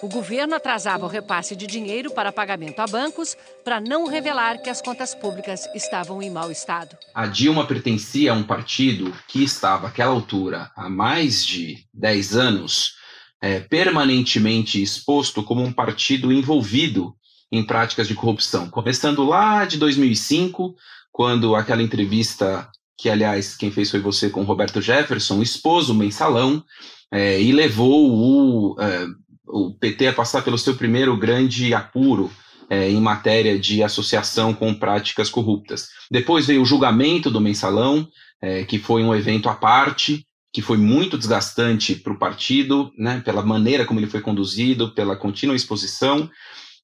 O 0.00 0.08
governo 0.08 0.54
atrasava 0.54 1.06
o 1.06 1.08
repasse 1.08 1.56
de 1.56 1.66
dinheiro 1.66 2.12
para 2.12 2.30
pagamento 2.30 2.78
a 2.78 2.86
bancos 2.86 3.36
para 3.64 3.80
não 3.80 4.06
revelar 4.06 4.58
que 4.62 4.70
as 4.70 4.80
contas 4.80 5.12
públicas 5.12 5.68
estavam 5.74 6.22
em 6.22 6.30
mau 6.30 6.52
estado. 6.52 6.96
A 7.12 7.26
Dilma 7.26 7.66
pertencia 7.66 8.30
a 8.30 8.34
um 8.34 8.44
partido 8.44 9.12
que 9.26 9.42
estava, 9.42 9.88
àquela 9.88 10.12
altura, 10.12 10.70
há 10.76 10.88
mais 10.88 11.44
de 11.44 11.84
10 11.92 12.36
anos, 12.36 12.94
é, 13.42 13.58
permanentemente 13.58 14.80
exposto 14.80 15.42
como 15.42 15.64
um 15.64 15.72
partido 15.72 16.32
envolvido 16.32 17.12
em 17.50 17.64
práticas 17.64 18.06
de 18.06 18.14
corrupção. 18.14 18.70
Começando 18.70 19.24
lá 19.24 19.64
de 19.64 19.78
2005, 19.78 20.76
quando 21.10 21.56
aquela 21.56 21.82
entrevista, 21.82 22.70
que 22.96 23.10
aliás 23.10 23.56
quem 23.56 23.72
fez 23.72 23.90
foi 23.90 23.98
você 23.98 24.30
com 24.30 24.44
Roberto 24.44 24.80
Jefferson, 24.80 25.42
expôs 25.42 25.88
o 25.88 25.94
mensalão 25.94 26.62
é, 27.10 27.40
e 27.40 27.50
levou 27.50 28.12
o, 28.12 28.76
é, 28.80 29.06
o 29.48 29.72
PT 29.74 30.08
a 30.08 30.12
passar 30.12 30.42
pelo 30.42 30.58
seu 30.58 30.74
primeiro 30.74 31.16
grande 31.16 31.72
apuro 31.74 32.30
é, 32.70 32.90
em 32.90 33.00
matéria 33.00 33.58
de 33.58 33.82
associação 33.82 34.52
com 34.52 34.74
práticas 34.74 35.30
corruptas. 35.30 35.88
Depois 36.10 36.46
veio 36.46 36.62
o 36.62 36.66
julgamento 36.66 37.30
do 37.30 37.40
mensalão, 37.40 38.06
é, 38.42 38.64
que 38.64 38.78
foi 38.78 39.02
um 39.02 39.14
evento 39.14 39.48
à 39.48 39.54
parte, 39.54 40.24
que 40.52 40.62
foi 40.62 40.76
muito 40.76 41.18
desgastante 41.18 41.94
para 41.94 42.12
o 42.12 42.18
partido, 42.18 42.92
né, 42.96 43.20
pela 43.24 43.42
maneira 43.42 43.84
como 43.84 44.00
ele 44.00 44.06
foi 44.06 44.20
conduzido, 44.20 44.94
pela 44.94 45.16
contínua 45.16 45.56
exposição. 45.56 46.30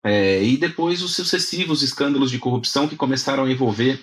É, 0.04 0.42
e 0.42 0.56
depois 0.56 1.02
os 1.02 1.14
sucessivos 1.14 1.82
escândalos 1.82 2.30
de 2.30 2.38
corrupção 2.38 2.86
que 2.88 2.96
começaram 2.96 3.44
a 3.44 3.50
envolver 3.50 4.00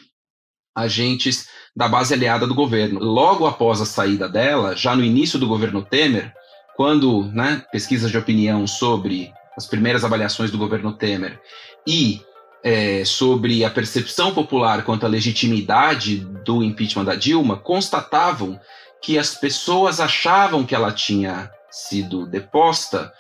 agentes 0.76 1.48
da 1.76 1.88
base 1.88 2.14
aliada 2.14 2.48
do 2.48 2.56
governo. 2.56 3.00
Logo 3.00 3.46
após 3.46 3.82
a 3.82 3.86
saída 3.86 4.28
dela, 4.28 4.76
já 4.76 4.96
no 4.96 5.04
início 5.04 5.38
do 5.38 5.48
governo 5.48 5.84
Temer, 5.84 6.34
quando 6.76 7.26
né, 7.34 7.64
pesquisas 7.72 8.12
de 8.12 8.18
opinião 8.18 8.66
sobre 8.66 9.32
as 9.58 9.66
primeiras 9.66 10.04
avaliações 10.04 10.50
do 10.50 10.58
governo 10.58 10.94
Temer 10.94 11.40
e 11.86 12.22
é, 12.64 13.04
sobre 13.06 13.66
a 13.66 13.70
percepção 13.70 14.34
popular 14.34 14.84
quanto 14.84 15.06
à 15.06 15.10
legitimidade 15.10 16.18
do 16.46 16.64
impeachment 16.64 17.06
da 17.06 17.16
Dilma, 17.16 17.58
constatavam 17.58 18.60
que 19.02 19.18
as 19.18 19.34
pessoas 19.34 20.00
achavam 20.00 20.64
que 20.64 20.76
ela 20.76 20.92
tinha 20.92 21.52
sido 21.70 22.26
deposta 22.26 23.12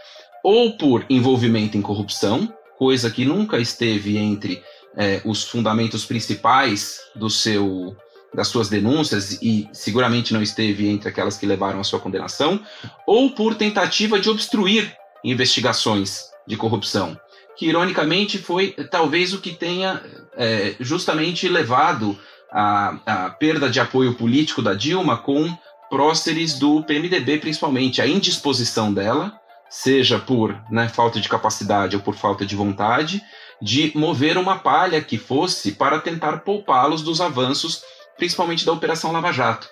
ou 0.43 0.77
por 0.77 1.05
envolvimento 1.09 1.77
em 1.77 1.81
corrupção, 1.81 2.51
coisa 2.77 3.09
que 3.09 3.25
nunca 3.25 3.59
esteve 3.59 4.17
entre 4.17 4.63
é, 4.95 5.21
os 5.25 5.43
fundamentos 5.43 6.05
principais 6.05 6.99
do 7.15 7.29
seu 7.29 7.95
das 8.33 8.47
suas 8.47 8.69
denúncias 8.69 9.41
e 9.41 9.67
seguramente 9.73 10.33
não 10.33 10.41
esteve 10.41 10.87
entre 10.87 11.09
aquelas 11.09 11.37
que 11.37 11.45
levaram 11.45 11.79
à 11.79 11.83
sua 11.83 11.99
condenação, 11.99 12.59
ou 13.05 13.31
por 13.31 13.55
tentativa 13.55 14.19
de 14.19 14.29
obstruir 14.29 14.95
investigações 15.23 16.29
de 16.47 16.55
corrupção, 16.55 17.17
que 17.57 17.67
ironicamente 17.67 18.37
foi 18.37 18.71
talvez 18.89 19.33
o 19.33 19.41
que 19.41 19.51
tenha 19.51 20.01
é, 20.35 20.75
justamente 20.79 21.47
levado 21.47 22.17
à, 22.51 23.35
perda 23.39 23.69
de 23.69 23.79
apoio 23.79 24.13
político 24.15 24.61
da 24.61 24.73
Dilma 24.73 25.17
com 25.17 25.55
próceres 25.89 26.57
do 26.57 26.83
PMDB, 26.83 27.37
principalmente. 27.37 28.01
A 28.01 28.07
indisposição 28.07 28.93
dela 28.93 29.39
seja 29.69 30.19
por 30.19 30.57
né, 30.69 30.89
falta 30.89 31.19
de 31.19 31.29
capacidade 31.29 31.95
ou 31.95 32.01
por 32.01 32.15
falta 32.15 32.45
de 32.45 32.55
vontade, 32.55 33.21
de 33.61 33.91
mover 33.95 34.37
uma 34.37 34.59
palha 34.59 35.01
que 35.01 35.17
fosse 35.17 35.73
para 35.73 35.99
tentar 35.99 36.39
poupá-los 36.39 37.01
dos 37.01 37.21
avanços, 37.21 37.81
principalmente 38.21 38.63
da 38.63 38.71
Operação 38.71 39.11
Lava 39.11 39.31
Jato. 39.31 39.67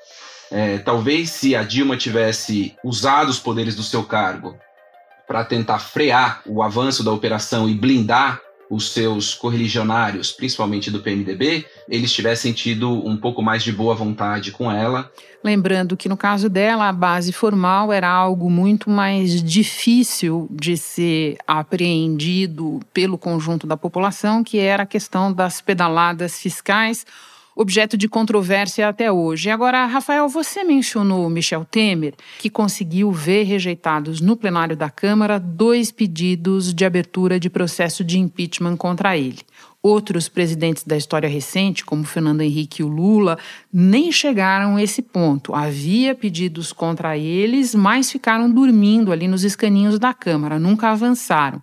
É, 0.49 0.79
talvez 0.79 1.29
se 1.29 1.55
a 1.55 1.61
Dilma 1.61 1.95
tivesse 1.95 2.75
usado 2.83 3.29
os 3.29 3.37
poderes 3.37 3.75
do 3.75 3.83
seu 3.83 4.01
cargo 4.01 4.57
para 5.27 5.45
tentar 5.45 5.77
frear 5.77 6.41
o 6.47 6.63
avanço 6.63 7.03
da 7.03 7.11
operação 7.11 7.69
e 7.69 7.75
blindar 7.75 8.41
os 8.67 8.91
seus 8.91 9.35
correligionários, 9.35 10.31
principalmente 10.31 10.89
do 10.89 10.99
PMDB, 10.99 11.63
eles 11.87 12.11
tivessem 12.11 12.51
tido 12.51 12.91
um 13.07 13.15
pouco 13.15 13.43
mais 13.43 13.61
de 13.61 13.71
boa 13.71 13.93
vontade 13.93 14.51
com 14.51 14.71
ela. 14.71 15.11
Lembrando 15.43 15.95
que 15.95 16.09
no 16.09 16.17
caso 16.17 16.49
dela, 16.49 16.89
a 16.89 16.93
base 16.93 17.31
formal 17.31 17.93
era 17.93 18.09
algo 18.09 18.49
muito 18.49 18.89
mais 18.89 19.43
difícil 19.43 20.47
de 20.49 20.75
ser 20.75 21.37
apreendido 21.47 22.79
pelo 22.91 23.15
conjunto 23.15 23.67
da 23.67 23.77
população, 23.77 24.43
que 24.43 24.57
era 24.57 24.83
a 24.83 24.87
questão 24.87 25.31
das 25.31 25.61
pedaladas 25.61 26.39
fiscais 26.39 27.05
objeto 27.59 27.97
de 27.97 28.07
controvérsia 28.07 28.87
até 28.87 29.11
hoje. 29.11 29.49
Agora, 29.49 29.85
Rafael, 29.85 30.29
você 30.29 30.63
mencionou 30.63 31.29
Michel 31.29 31.65
Temer, 31.65 32.13
que 32.39 32.49
conseguiu 32.49 33.11
ver 33.11 33.43
rejeitados 33.43 34.21
no 34.21 34.37
plenário 34.37 34.77
da 34.77 34.89
Câmara 34.89 35.37
dois 35.37 35.91
pedidos 35.91 36.73
de 36.73 36.85
abertura 36.85 37.37
de 37.37 37.49
processo 37.49 38.01
de 38.01 38.17
impeachment 38.17 38.77
contra 38.77 39.17
ele. 39.17 39.39
Outros 39.83 40.29
presidentes 40.29 40.85
da 40.85 40.95
história 40.95 41.27
recente, 41.27 41.83
como 41.83 42.05
Fernando 42.05 42.41
Henrique 42.41 42.81
e 42.81 42.85
o 42.85 42.87
Lula, 42.87 43.37
nem 43.73 44.09
chegaram 44.09 44.77
a 44.77 44.83
esse 44.83 45.01
ponto. 45.01 45.53
Havia 45.53 46.15
pedidos 46.15 46.71
contra 46.71 47.17
eles, 47.17 47.75
mas 47.75 48.09
ficaram 48.09 48.49
dormindo 48.49 49.11
ali 49.11 49.27
nos 49.27 49.43
escaninhos 49.43 49.99
da 49.99 50.13
Câmara, 50.13 50.57
nunca 50.57 50.91
avançaram. 50.91 51.61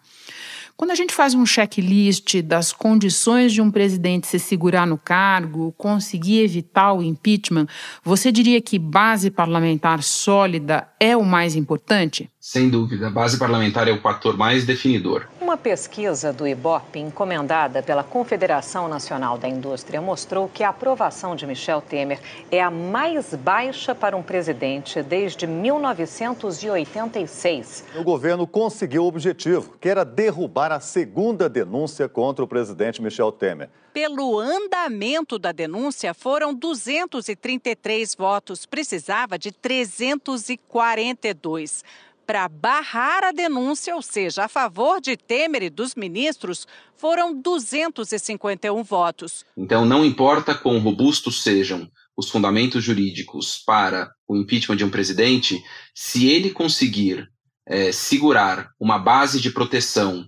Quando 0.77 0.91
a 0.91 0.95
gente 0.95 1.15
faz 1.15 1.35
um 1.35 1.47
checklist 1.47 2.43
das 2.43 2.71
condições 2.71 3.51
de 3.55 3.63
um 3.63 3.71
presidente 3.71 4.27
se 4.27 4.39
segurar 4.39 4.87
no 4.87 4.99
cargo, 4.99 5.73
conseguir 5.79 6.41
evitar 6.41 6.93
o 6.93 7.03
impeachment, 7.03 7.67
você 8.05 8.31
diria 8.31 8.61
que 8.61 8.79
base 8.79 9.31
parlamentar 9.31 10.03
sólida 10.03 10.87
é 11.01 11.17
o 11.17 11.25
mais 11.25 11.57
importante? 11.57 12.31
Sem 12.49 12.71
dúvida, 12.71 13.09
a 13.09 13.11
base 13.11 13.41
parlamentar 13.41 13.89
é 13.89 13.91
o 13.91 14.01
fator 14.01 14.37
mais 14.37 14.65
definidor. 14.65 15.27
Uma 15.41 15.57
pesquisa 15.57 16.33
do 16.33 16.47
IBOP, 16.47 17.01
encomendada 17.01 17.83
pela 17.83 18.05
Confederação 18.05 18.87
Nacional 18.87 19.37
da 19.37 19.49
Indústria, 19.49 20.01
mostrou 20.01 20.49
que 20.49 20.63
a 20.63 20.69
aprovação 20.69 21.35
de 21.35 21.45
Michel 21.45 21.81
Temer 21.81 22.21
é 22.49 22.63
a 22.63 22.71
mais 22.71 23.35
baixa 23.35 23.97
para 23.97 24.17
um 24.17 24.23
presidente 24.23 25.03
desde 25.03 25.45
1986. 25.45 27.85
O 27.97 28.05
governo 28.05 28.47
conseguiu 28.47 29.03
o 29.03 29.09
objetivo, 29.09 29.75
que 29.81 29.89
era 29.89 30.05
derrubar 30.05 30.71
a 30.71 30.79
segunda 30.79 31.49
denúncia 31.49 32.09
contra 32.09 32.45
o 32.45 32.49
presidente 32.49 33.03
Michel 33.03 33.33
Temer. 33.33 33.69
Pelo 33.93 34.39
andamento 34.39 35.37
da 35.39 35.53
denúncia, 35.53 36.15
foram 36.15 36.55
233 36.55 38.15
votos, 38.15 38.67
precisava 38.67 39.37
de 39.37 39.51
342 39.51 41.83
para 42.27 42.49
barrar 42.49 43.23
a 43.23 43.33
denúncia, 43.33 43.95
ou 43.95 44.03
seja, 44.03 44.45
a 44.45 44.49
favor 44.49 45.01
de 45.01 45.17
Temer 45.17 45.63
e 45.63 45.71
dos 45.71 45.95
ministros, 45.95 46.67
foram 46.97 47.41
251 47.41 48.83
votos. 48.83 49.45
Então, 49.57 49.85
não 49.85 50.05
importa 50.05 50.55
quão 50.55 50.79
robustos 50.79 51.43
sejam 51.43 51.89
os 52.17 52.29
fundamentos 52.31 52.83
jurídicos 52.83 53.63
para 53.65 54.11
o 54.27 54.37
impeachment 54.37 54.77
de 54.77 54.85
um 54.85 54.91
presidente, 54.91 55.63
se 55.95 56.27
ele 56.27 56.51
conseguir 56.51 57.29
é, 57.67 57.93
segurar 57.93 58.71
uma 58.81 58.99
base 58.99 59.41
de 59.41 59.51
proteção, 59.51 60.27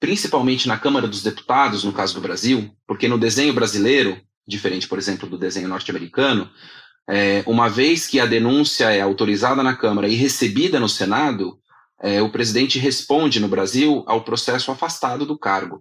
principalmente 0.00 0.66
na 0.66 0.76
Câmara 0.76 1.06
dos 1.06 1.22
Deputados, 1.22 1.84
no 1.84 1.92
caso 1.92 2.14
do 2.14 2.20
Brasil, 2.20 2.70
porque 2.86 3.06
no 3.06 3.18
desenho 3.18 3.54
brasileiro, 3.54 4.20
diferente, 4.46 4.88
por 4.88 4.98
exemplo, 4.98 5.28
do 5.28 5.38
desenho 5.38 5.68
norte-americano, 5.68 6.50
é, 7.08 7.42
uma 7.46 7.68
vez 7.68 8.06
que 8.06 8.20
a 8.20 8.26
denúncia 8.26 8.92
é 8.92 9.00
autorizada 9.00 9.62
na 9.62 9.74
Câmara 9.74 10.06
e 10.06 10.14
recebida 10.14 10.78
no 10.78 10.88
Senado, 10.88 11.58
é, 12.00 12.20
o 12.20 12.30
presidente 12.30 12.78
responde 12.78 13.40
no 13.40 13.48
Brasil 13.48 14.04
ao 14.06 14.20
processo 14.20 14.70
afastado 14.70 15.24
do 15.24 15.36
cargo. 15.38 15.80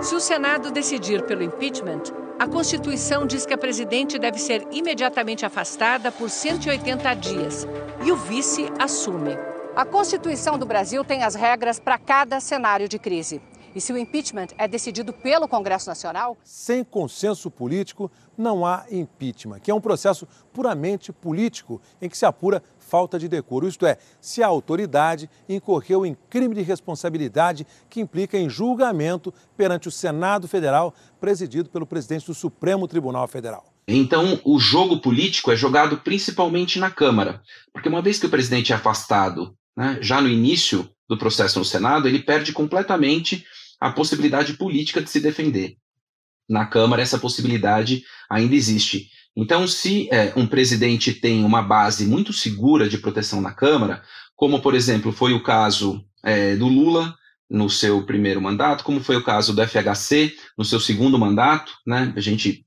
Se 0.00 0.14
o 0.14 0.20
Senado 0.20 0.70
decidir 0.70 1.22
pelo 1.22 1.42
impeachment, 1.42 2.02
a 2.38 2.46
Constituição 2.46 3.26
diz 3.26 3.46
que 3.46 3.54
a 3.54 3.58
presidente 3.58 4.18
deve 4.18 4.38
ser 4.38 4.66
imediatamente 4.70 5.46
afastada 5.46 6.12
por 6.12 6.28
180 6.28 7.14
dias 7.14 7.66
e 8.04 8.12
o 8.12 8.16
vice 8.16 8.68
assume. 8.78 9.36
A 9.74 9.84
Constituição 9.86 10.58
do 10.58 10.66
Brasil 10.66 11.02
tem 11.02 11.22
as 11.22 11.34
regras 11.34 11.80
para 11.80 11.98
cada 11.98 12.38
cenário 12.38 12.88
de 12.88 12.98
crise. 12.98 13.40
E 13.76 13.80
se 13.82 13.92
o 13.92 13.98
impeachment 13.98 14.46
é 14.56 14.66
decidido 14.66 15.12
pelo 15.12 15.46
Congresso 15.46 15.86
Nacional? 15.86 16.38
Sem 16.42 16.82
consenso 16.82 17.50
político, 17.50 18.10
não 18.34 18.64
há 18.64 18.86
impeachment, 18.90 19.60
que 19.60 19.70
é 19.70 19.74
um 19.74 19.82
processo 19.82 20.26
puramente 20.50 21.12
político 21.12 21.78
em 22.00 22.08
que 22.08 22.16
se 22.16 22.24
apura 22.24 22.62
falta 22.78 23.18
de 23.18 23.28
decoro, 23.28 23.68
isto 23.68 23.84
é, 23.84 23.98
se 24.18 24.42
a 24.42 24.46
autoridade 24.46 25.28
incorreu 25.46 26.06
em 26.06 26.16
crime 26.30 26.54
de 26.54 26.62
responsabilidade 26.62 27.66
que 27.90 28.00
implica 28.00 28.38
em 28.38 28.48
julgamento 28.48 29.30
perante 29.58 29.88
o 29.88 29.92
Senado 29.92 30.48
Federal, 30.48 30.94
presidido 31.20 31.68
pelo 31.68 31.86
presidente 31.86 32.24
do 32.24 32.34
Supremo 32.34 32.88
Tribunal 32.88 33.28
Federal. 33.28 33.62
Então, 33.86 34.40
o 34.42 34.58
jogo 34.58 35.02
político 35.02 35.52
é 35.52 35.56
jogado 35.56 35.98
principalmente 35.98 36.78
na 36.78 36.90
Câmara, 36.90 37.42
porque 37.74 37.90
uma 37.90 38.00
vez 38.00 38.18
que 38.18 38.24
o 38.24 38.30
presidente 38.30 38.72
é 38.72 38.76
afastado, 38.76 39.54
né, 39.76 39.98
já 40.00 40.18
no 40.18 40.30
início 40.30 40.88
do 41.06 41.18
processo 41.18 41.58
no 41.58 41.64
Senado, 41.64 42.08
ele 42.08 42.20
perde 42.20 42.54
completamente 42.54 43.44
a 43.80 43.90
possibilidade 43.90 44.54
política 44.54 45.00
de 45.00 45.10
se 45.10 45.20
defender. 45.20 45.76
Na 46.48 46.66
Câmara, 46.66 47.02
essa 47.02 47.18
possibilidade 47.18 48.02
ainda 48.30 48.54
existe. 48.54 49.08
Então, 49.36 49.66
se 49.66 50.08
é, 50.10 50.32
um 50.36 50.46
presidente 50.46 51.12
tem 51.12 51.44
uma 51.44 51.62
base 51.62 52.06
muito 52.06 52.32
segura 52.32 52.88
de 52.88 52.98
proteção 52.98 53.40
na 53.40 53.52
Câmara, 53.52 54.02
como, 54.34 54.60
por 54.60 54.74
exemplo, 54.74 55.12
foi 55.12 55.32
o 55.32 55.42
caso 55.42 56.04
é, 56.22 56.56
do 56.56 56.68
Lula 56.68 57.14
no 57.48 57.70
seu 57.70 58.04
primeiro 58.04 58.40
mandato, 58.40 58.82
como 58.82 59.00
foi 59.00 59.16
o 59.16 59.22
caso 59.22 59.54
do 59.54 59.66
FHC 59.66 60.34
no 60.58 60.64
seu 60.64 60.80
segundo 60.80 61.18
mandato, 61.18 61.72
né? 61.86 62.12
A 62.16 62.20
gente 62.20 62.65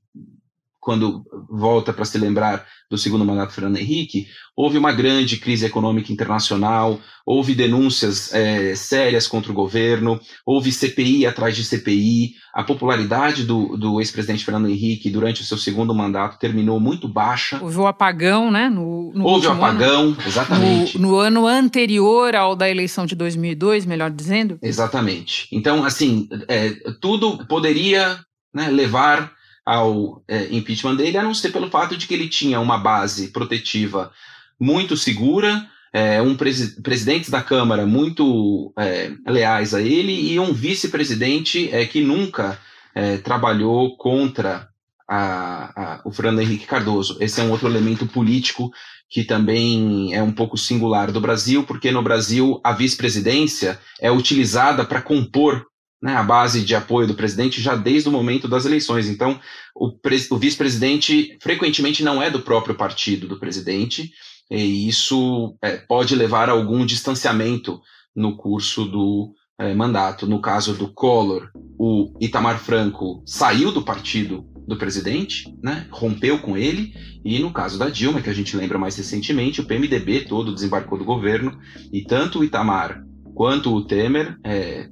quando 0.80 1.22
volta 1.48 1.92
para 1.92 2.04
se 2.04 2.16
lembrar 2.16 2.64
do 2.90 2.96
segundo 2.96 3.24
mandato 3.24 3.52
Fernando 3.52 3.76
Henrique, 3.76 4.26
houve 4.56 4.78
uma 4.78 4.92
grande 4.92 5.36
crise 5.36 5.66
econômica 5.66 6.12
internacional, 6.12 6.98
houve 7.24 7.54
denúncias 7.54 8.32
é, 8.32 8.74
sérias 8.74 9.28
contra 9.28 9.52
o 9.52 9.54
governo, 9.54 10.18
houve 10.44 10.72
CPI 10.72 11.26
atrás 11.26 11.54
de 11.54 11.64
CPI, 11.64 12.32
a 12.52 12.64
popularidade 12.64 13.44
do, 13.44 13.76
do 13.76 14.00
ex-presidente 14.00 14.44
Fernando 14.44 14.68
Henrique 14.68 15.10
durante 15.10 15.42
o 15.42 15.44
seu 15.44 15.56
segundo 15.58 15.94
mandato 15.94 16.38
terminou 16.38 16.80
muito 16.80 17.06
baixa. 17.06 17.60
Houve 17.62 17.78
o 17.78 17.86
apagão, 17.86 18.50
né? 18.50 18.68
No, 18.68 19.12
no 19.14 19.24
houve 19.24 19.46
o 19.46 19.52
apagão, 19.52 20.00
ano, 20.00 20.16
exatamente. 20.26 20.98
No, 20.98 21.08
no 21.10 21.16
ano 21.16 21.46
anterior 21.46 22.34
ao 22.34 22.56
da 22.56 22.68
eleição 22.68 23.06
de 23.06 23.14
2002, 23.14 23.84
melhor 23.84 24.10
dizendo. 24.10 24.58
Exatamente. 24.62 25.46
Então, 25.52 25.84
assim, 25.84 26.28
é, 26.48 26.70
tudo 27.00 27.46
poderia 27.46 28.18
né, 28.52 28.68
levar 28.68 29.32
ao 29.70 30.20
é, 30.26 30.48
impeachment 30.50 30.96
dele, 30.96 31.16
a 31.16 31.22
não 31.22 31.32
ser 31.32 31.50
pelo 31.52 31.70
fato 31.70 31.96
de 31.96 32.08
que 32.08 32.14
ele 32.14 32.28
tinha 32.28 32.58
uma 32.58 32.76
base 32.76 33.28
protetiva 33.28 34.10
muito 34.58 34.96
segura, 34.96 35.64
é, 35.92 36.20
um 36.20 36.36
presi 36.36 36.82
presidentes 36.82 37.30
da 37.30 37.40
Câmara 37.40 37.86
muito 37.86 38.72
é, 38.76 39.12
leais 39.28 39.72
a 39.72 39.80
ele 39.80 40.32
e 40.32 40.40
um 40.40 40.52
vice-presidente 40.52 41.70
é, 41.72 41.86
que 41.86 42.00
nunca 42.00 42.58
é, 42.92 43.18
trabalhou 43.18 43.96
contra 43.96 44.68
a, 45.08 45.82
a, 45.82 46.02
o 46.04 46.10
Fernando 46.10 46.40
Henrique 46.40 46.66
Cardoso. 46.66 47.16
Esse 47.20 47.40
é 47.40 47.44
um 47.44 47.52
outro 47.52 47.68
elemento 47.68 48.06
político 48.08 48.72
que 49.08 49.22
também 49.22 50.12
é 50.12 50.22
um 50.22 50.32
pouco 50.32 50.58
singular 50.58 51.12
do 51.12 51.20
Brasil, 51.20 51.62
porque 51.62 51.92
no 51.92 52.02
Brasil 52.02 52.60
a 52.64 52.72
vice-presidência 52.72 53.78
é 54.00 54.10
utilizada 54.10 54.84
para 54.84 55.00
compor 55.00 55.64
né, 56.02 56.16
a 56.16 56.22
base 56.22 56.62
de 56.62 56.74
apoio 56.74 57.06
do 57.06 57.14
presidente 57.14 57.60
já 57.60 57.76
desde 57.76 58.08
o 58.08 58.12
momento 58.12 58.48
das 58.48 58.64
eleições. 58.64 59.08
Então, 59.08 59.38
o, 59.74 59.92
o 60.30 60.38
vice-presidente 60.38 61.36
frequentemente 61.40 62.02
não 62.02 62.22
é 62.22 62.30
do 62.30 62.40
próprio 62.40 62.74
partido 62.74 63.28
do 63.28 63.38
presidente, 63.38 64.10
e 64.50 64.88
isso 64.88 65.56
é, 65.62 65.76
pode 65.76 66.16
levar 66.16 66.48
a 66.48 66.52
algum 66.52 66.84
distanciamento 66.84 67.80
no 68.16 68.36
curso 68.36 68.84
do 68.84 69.32
é, 69.58 69.74
mandato. 69.74 70.26
No 70.26 70.40
caso 70.40 70.74
do 70.74 70.92
Collor, 70.92 71.50
o 71.78 72.16
Itamar 72.20 72.58
Franco 72.58 73.22
saiu 73.26 73.70
do 73.70 73.82
partido 73.82 74.44
do 74.66 74.76
presidente, 74.76 75.52
né, 75.62 75.86
rompeu 75.90 76.38
com 76.40 76.56
ele, 76.56 76.92
e 77.24 77.38
no 77.38 77.52
caso 77.52 77.78
da 77.78 77.88
Dilma, 77.88 78.22
que 78.22 78.30
a 78.30 78.34
gente 78.34 78.56
lembra 78.56 78.78
mais 78.78 78.96
recentemente, 78.96 79.60
o 79.60 79.66
PMDB 79.66 80.22
todo 80.22 80.54
desembarcou 80.54 80.96
do 80.96 81.04
governo, 81.04 81.58
e 81.92 82.02
tanto 82.02 82.40
o 82.40 82.44
Itamar 82.44 83.02
quanto 83.34 83.74
o 83.74 83.84
Temer 83.84 84.38
é, 84.44 84.88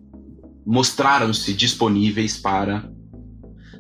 mostraram-se 0.68 1.54
disponíveis 1.54 2.36
para 2.36 2.86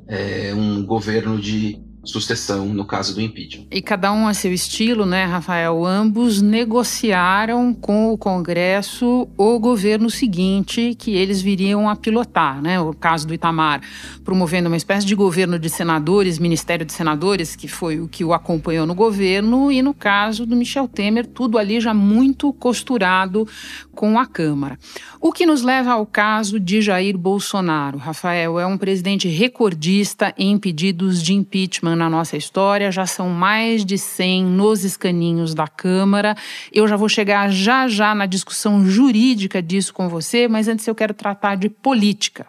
é, 0.06 0.54
um 0.54 0.82
governo 0.86 1.38
de 1.38 1.78
sucessão 2.08 2.66
no 2.66 2.84
caso 2.84 3.14
do 3.14 3.20
impeachment. 3.20 3.66
E 3.70 3.82
cada 3.82 4.10
um 4.12 4.26
a 4.26 4.34
seu 4.34 4.52
estilo, 4.52 5.04
né, 5.04 5.24
Rafael? 5.24 5.84
Ambos 5.84 6.40
negociaram 6.40 7.74
com 7.74 8.12
o 8.12 8.18
Congresso 8.18 9.28
o 9.36 9.58
governo 9.58 10.08
seguinte 10.08 10.94
que 10.98 11.14
eles 11.14 11.42
viriam 11.42 11.88
a 11.88 11.94
pilotar, 11.94 12.62
né? 12.62 12.80
O 12.80 12.94
caso 12.94 13.26
do 13.26 13.34
Itamar, 13.34 13.82
promovendo 14.24 14.68
uma 14.68 14.76
espécie 14.76 15.06
de 15.06 15.14
governo 15.14 15.58
de 15.58 15.68
senadores, 15.68 16.38
ministério 16.38 16.86
de 16.86 16.92
senadores, 16.92 17.54
que 17.54 17.68
foi 17.68 18.00
o 18.00 18.08
que 18.08 18.24
o 18.24 18.32
acompanhou 18.32 18.86
no 18.86 18.94
governo, 18.94 19.70
e 19.70 19.82
no 19.82 19.92
caso 19.92 20.46
do 20.46 20.56
Michel 20.56 20.88
Temer, 20.88 21.26
tudo 21.26 21.58
ali 21.58 21.80
já 21.80 21.92
muito 21.92 22.52
costurado 22.54 23.46
com 23.94 24.18
a 24.18 24.26
Câmara. 24.26 24.78
O 25.20 25.32
que 25.32 25.44
nos 25.44 25.62
leva 25.62 25.92
ao 25.92 26.06
caso 26.06 26.58
de 26.58 26.80
Jair 26.80 27.18
Bolsonaro. 27.18 27.98
Rafael 27.98 28.58
é 28.58 28.66
um 28.66 28.78
presidente 28.78 29.28
recordista 29.28 30.32
em 30.38 30.56
pedidos 30.58 31.22
de 31.22 31.34
impeachment 31.34 31.97
na 31.98 32.08
nossa 32.08 32.36
história, 32.36 32.90
já 32.90 33.06
são 33.06 33.28
mais 33.28 33.84
de 33.84 33.98
100 33.98 34.44
nos 34.44 34.84
escaninhos 34.84 35.54
da 35.54 35.68
Câmara. 35.68 36.36
Eu 36.72 36.88
já 36.88 36.96
vou 36.96 37.08
chegar 37.08 37.50
já 37.50 37.88
já 37.88 38.14
na 38.14 38.24
discussão 38.24 38.86
jurídica 38.86 39.60
disso 39.60 39.92
com 39.92 40.08
você, 40.08 40.48
mas 40.48 40.68
antes 40.68 40.86
eu 40.86 40.94
quero 40.94 41.12
tratar 41.12 41.56
de 41.56 41.68
política. 41.68 42.46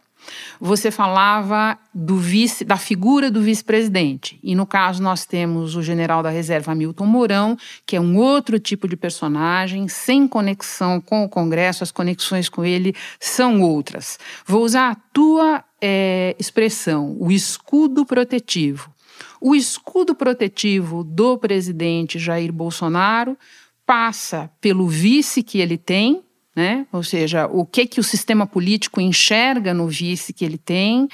Você 0.60 0.92
falava 0.92 1.78
do 1.94 2.18
vice, 2.18 2.64
da 2.64 2.78
figura 2.78 3.32
do 3.32 3.42
vice-presidente. 3.42 4.40
E 4.44 4.56
no 4.56 4.66
caso 4.66 5.02
nós 5.02 5.26
temos 5.26 5.76
o 5.76 5.82
general 5.82 6.22
da 6.22 6.30
reserva 6.30 6.76
Milton 6.76 7.06
Mourão, 7.06 7.58
que 7.86 7.96
é 7.96 8.02
um 8.02 8.18
outro 8.18 8.60
tipo 8.60 8.88
de 8.88 8.96
personagem, 8.96 9.88
sem 9.88 10.28
conexão 10.28 11.00
com 11.02 11.24
o 11.24 11.30
Congresso, 11.30 11.84
as 11.84 11.92
conexões 11.92 12.50
com 12.50 12.64
ele 12.64 12.94
são 13.20 13.62
outras. 13.62 14.20
Vou 14.46 14.64
usar 14.64 14.92
a 14.92 14.96
tua 15.14 15.64
é, 15.82 16.36
expressão, 16.38 17.16
o 17.20 17.32
escudo 17.32 18.06
protetivo. 18.06 18.94
O 19.40 19.56
escudo 19.56 20.16
protetivo 20.16 21.04
do 21.04 21.38
presidente 21.38 22.20
Jair 22.20 22.52
Bolsonaro 22.52 23.38
passa 23.86 24.52
pelo 24.62 24.88
vice 24.88 25.42
que 25.42 25.60
ele 25.60 25.78
tem, 25.78 26.22
né? 26.56 26.86
Ou 26.92 27.02
seja, 27.04 27.48
o 27.48 27.66
que 27.66 27.86
que 27.86 28.00
o 28.00 28.04
sistema 28.04 28.46
político 28.46 29.00
enxerga 29.00 29.74
no 29.74 29.88
vice 29.88 30.34
que 30.34 30.44
ele 30.44 30.58
tem, 30.58 31.08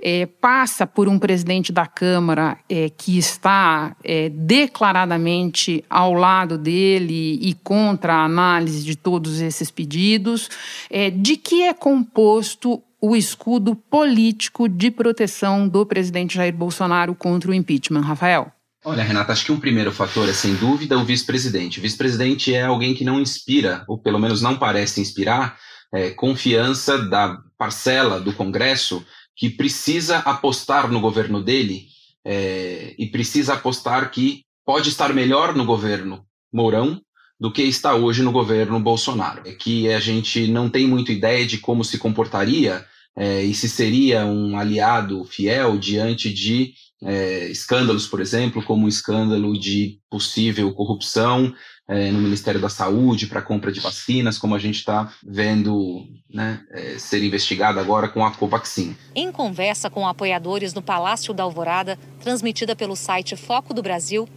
é, 0.00 0.26
passa 0.26 0.86
por 0.86 1.08
um 1.08 1.18
presidente 1.18 1.72
da 1.72 1.86
Câmara 1.86 2.56
é, 2.68 2.88
que 2.88 3.18
está 3.18 3.96
é, 4.04 4.28
declaradamente 4.28 5.84
ao 5.90 6.12
lado 6.12 6.56
dele 6.56 7.38
e 7.42 7.52
contra 7.64 8.14
a 8.14 8.24
análise 8.24 8.84
de 8.84 8.94
todos 8.94 9.40
esses 9.40 9.70
pedidos, 9.70 10.48
é, 10.88 11.10
de 11.10 11.36
que 11.36 11.62
é 11.62 11.74
composto 11.74 12.80
o 13.02 13.16
escudo 13.16 13.74
político 13.74 14.68
de 14.68 14.88
proteção 14.88 15.66
do 15.66 15.84
presidente 15.84 16.36
Jair 16.36 16.54
Bolsonaro 16.54 17.16
contra 17.16 17.50
o 17.50 17.54
impeachment, 17.54 18.02
Rafael? 18.02 18.52
Olha, 18.84 19.02
Renata, 19.02 19.32
acho 19.32 19.44
que 19.44 19.52
um 19.52 19.58
primeiro 19.58 19.90
fator 19.90 20.28
é, 20.28 20.32
sem 20.32 20.54
dúvida, 20.54 20.96
o 20.96 21.04
vice-presidente. 21.04 21.80
O 21.80 21.82
vice-presidente 21.82 22.54
é 22.54 22.62
alguém 22.62 22.94
que 22.94 23.04
não 23.04 23.20
inspira, 23.20 23.84
ou 23.88 23.98
pelo 23.98 24.20
menos 24.20 24.40
não 24.40 24.56
parece 24.56 25.00
inspirar, 25.00 25.58
é, 25.92 26.10
confiança 26.10 26.96
da 26.98 27.38
parcela 27.58 28.20
do 28.20 28.32
Congresso 28.32 29.04
que 29.36 29.50
precisa 29.50 30.18
apostar 30.18 30.90
no 30.90 31.00
governo 31.00 31.42
dele 31.42 31.86
é, 32.24 32.94
e 32.96 33.06
precisa 33.06 33.54
apostar 33.54 34.12
que 34.12 34.44
pode 34.64 34.90
estar 34.90 35.12
melhor 35.12 35.56
no 35.56 35.64
governo 35.64 36.24
Mourão 36.52 37.00
do 37.38 37.52
que 37.52 37.62
está 37.62 37.96
hoje 37.96 38.22
no 38.22 38.30
governo 38.30 38.78
Bolsonaro. 38.78 39.42
É 39.44 39.52
que 39.52 39.92
a 39.92 39.98
gente 39.98 40.46
não 40.46 40.70
tem 40.70 40.86
muita 40.86 41.10
ideia 41.10 41.44
de 41.44 41.58
como 41.58 41.84
se 41.84 41.98
comportaria 41.98 42.86
é, 43.16 43.42
e 43.42 43.54
se 43.54 43.68
seria 43.68 44.24
um 44.24 44.56
aliado 44.56 45.24
fiel 45.24 45.78
diante 45.78 46.32
de 46.32 46.72
é, 47.02 47.46
escândalos, 47.46 48.06
por 48.06 48.20
exemplo, 48.20 48.62
como 48.62 48.86
o 48.86 48.88
escândalo 48.88 49.58
de 49.58 49.98
possível 50.08 50.72
corrupção 50.72 51.52
é, 51.88 52.10
no 52.10 52.20
Ministério 52.20 52.60
da 52.60 52.68
Saúde 52.68 53.26
para 53.26 53.42
compra 53.42 53.72
de 53.72 53.80
vacinas, 53.80 54.38
como 54.38 54.54
a 54.54 54.58
gente 54.58 54.76
está 54.76 55.12
vendo 55.22 56.06
né, 56.32 56.60
é, 56.70 56.98
ser 56.98 57.22
investigado 57.22 57.80
agora 57.80 58.08
com 58.08 58.24
a 58.24 58.30
Covaxin. 58.30 58.96
Em 59.14 59.32
conversa 59.32 59.90
com 59.90 60.06
apoiadores 60.06 60.72
no 60.72 60.80
Palácio 60.80 61.34
da 61.34 61.42
Alvorada, 61.42 61.98
transmitida 62.20 62.76
pelo 62.76 62.94
site 62.94 63.36
Foco 63.36 63.74
do 63.74 63.82
Brasil, 63.82 64.28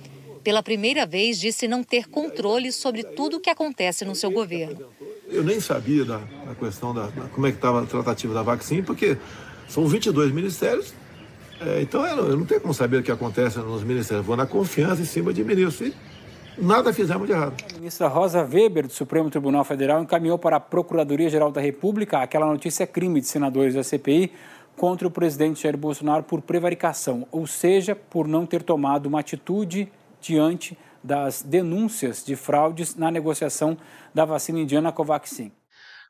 pela 0.45 0.62
primeira 0.62 1.08
vez 1.08 1.39
disse 1.39 1.67
não 1.67 1.84
ter 1.84 2.08
controle 2.08 2.71
sobre 2.71 3.03
tudo 3.03 3.38
o 3.38 3.39
que 3.39 3.49
acontece 3.49 4.05
no 4.05 4.13
seu 4.13 4.29
governo. 4.29 4.77
Eu 5.27 5.43
nem 5.43 5.60
sabia 5.60 6.05
da, 6.05 6.19
da 6.19 6.53
questão 6.53 6.93
da, 6.93 7.08
da, 7.08 7.23
como 7.29 7.47
é 7.47 7.49
que 7.49 7.58
estava 7.58 7.81
a 7.81 7.86
tratativa 7.88 8.31
da 8.31 8.43
vacina, 8.43 8.84
porque 8.84 9.17
são 9.67 9.88
22 9.88 10.31
ministérios, 10.31 10.93
é, 11.60 11.81
então 11.81 12.05
eu, 12.05 12.29
eu, 12.29 12.38
não 12.38 12.45
tenho 12.45 12.62
como 12.62 12.75
saber 12.75 12.97
o 12.97 13.03
que 13.03 13.12
acontece 13.12 13.58
nos 13.58 13.84
ministérios. 13.84 14.23
Vou 14.23 14.38
na 14.38 14.45
confiança 14.45 15.01
em 15.01 15.05
cima 15.05 15.34
de 15.34 15.43
ministros. 15.43 15.89
E 15.89 15.95
nada 16.63 16.93
fizemos 16.93 17.25
de 17.25 17.34
errado. 17.34 17.55
A 17.73 17.77
ministra 17.79 18.08
Rosa 18.08 18.43
Weber, 18.43 18.86
do 18.86 18.93
Supremo 18.93 19.31
Tribunal 19.31 19.63
Federal, 19.63 20.03
encaminhou 20.03 20.38
para 20.38 20.58
a 20.58 20.60
Procuradoria-Geral 20.60 21.51
da 21.51 21.60
República 21.60 22.19
aquela 22.19 22.45
notícia 22.45 22.86
crime 22.86 23.19
de 23.19 23.25
senadores 23.25 23.73
da 23.73 23.84
CPI 23.84 24.31
contra 24.75 25.08
o 25.08 25.12
presidente 25.12 25.63
Jair 25.63 25.75
Bolsonaro 25.75 26.21
por 26.21 26.39
prevaricação, 26.41 27.25
ou 27.31 27.47
seja, 27.47 27.95
por 27.95 28.27
não 28.27 28.45
ter 28.45 28.62
tomado 28.62 29.08
uma 29.08 29.21
atitude 29.21 29.89
diante 30.25 30.77
das 31.03 31.43
denúncias 31.43 32.23
de 32.25 32.35
fraudes 32.35 32.95
na 32.95 33.11
negociação 33.11 33.77
da 34.13 34.25
vacina 34.25 34.59
indiana 34.59 34.91
Covaxin. 34.91 35.51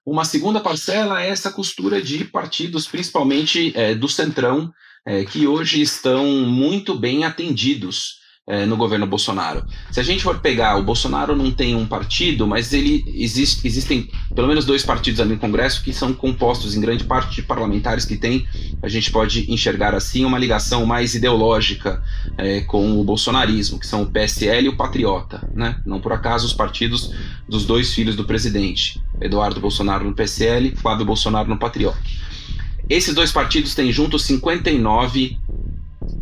Uma 0.06 0.23
segunda 0.23 0.62
parcela 0.62 1.21
é 1.21 1.30
essa 1.30 1.51
costura 1.51 2.01
de 2.01 2.23
partidos, 2.23 2.88
principalmente 2.88 3.73
é, 3.75 3.93
do 3.93 4.08
Centrão, 4.08 4.71
é, 5.06 5.25
que 5.25 5.47
hoje 5.47 5.82
estão 5.82 6.25
muito 6.25 6.97
bem 6.97 7.25
atendidos 7.25 8.21
é, 8.47 8.65
no 8.65 8.77
governo 8.77 9.08
Bolsonaro. 9.08 9.65
Se 9.91 9.99
a 9.99 10.03
gente 10.03 10.23
for 10.23 10.39
pegar, 10.39 10.77
o 10.77 10.84
Bolsonaro 10.84 11.36
não 11.36 11.51
tem 11.51 11.75
um 11.75 11.86
partido, 11.86 12.45
mas 12.45 12.73
ele 12.73 13.03
existe, 13.08 13.65
existem 13.65 14.10
pelo 14.36 14.47
menos 14.47 14.65
dois 14.65 14.84
partidos 14.84 15.19
ali 15.19 15.31
no 15.31 15.39
Congresso 15.39 15.84
que 15.84 15.91
são 15.91 16.13
compostos 16.13 16.75
em 16.75 16.81
grande 16.81 17.03
parte 17.03 17.36
de 17.36 17.41
parlamentares 17.41 18.05
que 18.05 18.15
têm, 18.15 18.45
a 18.84 18.88
gente 18.88 19.12
pode 19.12 19.51
enxergar 19.51 19.95
assim, 19.95 20.25
uma 20.25 20.38
ligação 20.38 20.86
mais 20.86 21.15
ideológica 21.15 22.03
é, 22.38 22.62
com 22.62 22.99
o 22.99 23.03
bolsonarismo, 23.03 23.79
que 23.79 23.88
são 23.88 24.03
o 24.03 24.12
PSL 24.12 24.67
e 24.67 24.69
o 24.69 24.77
Patriota. 24.77 25.49
Né? 25.53 25.81
Não 25.86 25.99
por 25.99 26.13
acaso 26.13 26.45
os 26.45 26.53
partidos 26.53 27.12
dos 27.49 27.65
dois 27.65 27.93
filhos 27.93 28.15
do 28.15 28.25
presidente, 28.25 29.01
Eduardo 29.19 29.60
Bolsonaro 29.60 30.05
no 30.05 30.13
PSL, 30.13 30.75
Flávio 30.75 31.05
Bolsonaro 31.05 31.49
no 31.49 31.58
Patriota. 31.58 31.97
Esses 32.88 33.15
dois 33.15 33.31
partidos 33.31 33.73
têm 33.73 33.91
juntos 33.91 34.23
59 34.25 35.39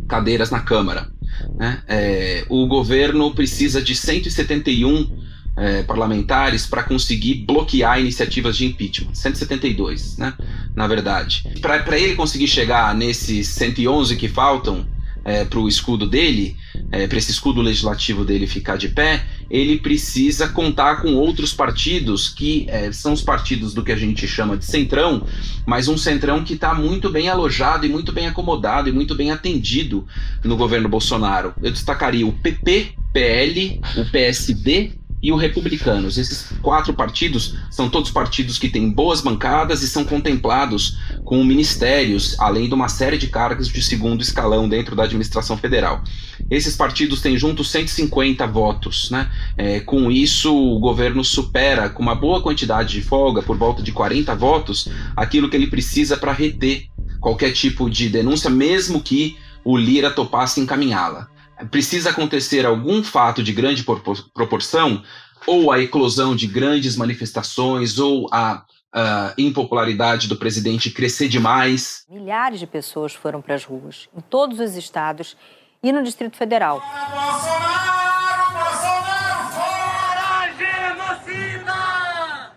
cadeiras 0.08 0.50
na 0.50 0.60
Câmara. 0.60 1.10
Né? 1.56 1.82
É, 1.88 2.44
o 2.48 2.66
governo 2.66 3.34
precisa 3.34 3.82
de 3.82 3.94
171 3.94 5.24
é, 5.56 5.82
parlamentares 5.82 6.66
para 6.66 6.82
conseguir 6.82 7.44
bloquear 7.46 8.00
iniciativas 8.00 8.56
de 8.56 8.66
impeachment. 8.66 9.14
172, 9.14 10.18
né? 10.18 10.34
na 10.74 10.86
verdade. 10.86 11.44
Para 11.60 11.98
ele 11.98 12.14
conseguir 12.14 12.48
chegar 12.48 12.94
nesses 12.94 13.48
111 13.48 14.16
que 14.16 14.28
faltam, 14.28 14.86
é, 15.24 15.44
para 15.44 15.58
o 15.58 15.68
escudo 15.68 16.06
dele, 16.06 16.56
é, 16.92 17.06
para 17.06 17.18
esse 17.18 17.30
escudo 17.30 17.62
legislativo 17.62 18.24
dele 18.24 18.46
ficar 18.46 18.76
de 18.76 18.90
pé, 18.90 19.24
ele 19.50 19.78
precisa 19.78 20.48
contar 20.48 21.02
com 21.02 21.14
outros 21.14 21.52
partidos 21.52 22.28
que 22.28 22.66
é, 22.68 22.90
são 22.92 23.12
os 23.12 23.22
partidos 23.22 23.74
do 23.74 23.82
que 23.82 23.92
a 23.92 23.96
gente 23.96 24.26
chama 24.26 24.56
de 24.56 24.64
centrão, 24.64 25.26
mas 25.66 25.88
um 25.88 25.96
centrão 25.96 26.42
que 26.44 26.54
está 26.54 26.74
muito 26.74 27.10
bem 27.10 27.28
alojado 27.28 27.86
e 27.86 27.88
muito 27.88 28.12
bem 28.12 28.26
acomodado 28.26 28.88
e 28.88 28.92
muito 28.92 29.14
bem 29.14 29.30
atendido 29.30 30.06
no 30.42 30.56
governo 30.56 30.88
Bolsonaro. 30.88 31.54
Eu 31.62 31.70
destacaria 31.70 32.26
o 32.26 32.32
PP, 32.32 32.92
PL, 33.12 33.80
o 33.96 34.10
PSD 34.10 34.92
e 35.24 35.32
o 35.32 35.36
Republicanos. 35.36 36.18
Esses 36.18 36.52
quatro 36.60 36.92
partidos 36.92 37.56
são 37.70 37.88
todos 37.88 38.10
partidos 38.10 38.58
que 38.58 38.68
têm 38.68 38.90
boas 38.90 39.22
bancadas 39.22 39.82
e 39.82 39.88
são 39.88 40.04
contemplados 40.04 40.98
com 41.24 41.42
ministérios, 41.42 42.38
além 42.38 42.68
de 42.68 42.74
uma 42.74 42.90
série 42.90 43.16
de 43.16 43.28
cargos 43.28 43.68
de 43.68 43.82
segundo 43.82 44.20
escalão 44.20 44.68
dentro 44.68 44.94
da 44.94 45.04
administração 45.04 45.56
federal. 45.56 46.04
Esses 46.50 46.76
partidos 46.76 47.22
têm 47.22 47.38
juntos 47.38 47.70
150 47.70 48.46
votos. 48.46 49.10
Né? 49.10 49.30
É, 49.56 49.80
com 49.80 50.10
isso, 50.12 50.54
o 50.54 50.78
governo 50.78 51.24
supera, 51.24 51.88
com 51.88 52.02
uma 52.02 52.14
boa 52.14 52.42
quantidade 52.42 52.92
de 52.92 53.00
folga, 53.00 53.40
por 53.40 53.56
volta 53.56 53.82
de 53.82 53.92
40 53.92 54.34
votos, 54.34 54.90
aquilo 55.16 55.48
que 55.48 55.56
ele 55.56 55.68
precisa 55.68 56.18
para 56.18 56.34
reter 56.34 56.84
qualquer 57.18 57.52
tipo 57.52 57.88
de 57.88 58.10
denúncia, 58.10 58.50
mesmo 58.50 59.00
que 59.00 59.38
o 59.64 59.74
Lira 59.74 60.10
topasse 60.10 60.60
encaminhá-la 60.60 61.32
precisa 61.70 62.10
acontecer 62.10 62.64
algum 62.66 63.02
fato 63.02 63.42
de 63.42 63.52
grande 63.52 63.84
proporção, 64.32 65.02
ou 65.46 65.70
a 65.70 65.80
eclosão 65.80 66.34
de 66.34 66.46
grandes 66.46 66.96
manifestações, 66.96 67.98
ou 67.98 68.28
a, 68.32 68.64
a 68.92 69.34
impopularidade 69.36 70.28
do 70.28 70.36
presidente 70.36 70.90
crescer 70.90 71.28
demais. 71.28 72.04
Milhares 72.08 72.60
de 72.60 72.66
pessoas 72.66 73.12
foram 73.12 73.42
para 73.42 73.54
as 73.54 73.64
ruas, 73.64 74.08
em 74.16 74.20
todos 74.20 74.60
os 74.60 74.76
estados 74.76 75.36
e 75.82 75.92
no 75.92 76.02
Distrito 76.02 76.36
Federal. 76.36 76.82
A 76.82 77.73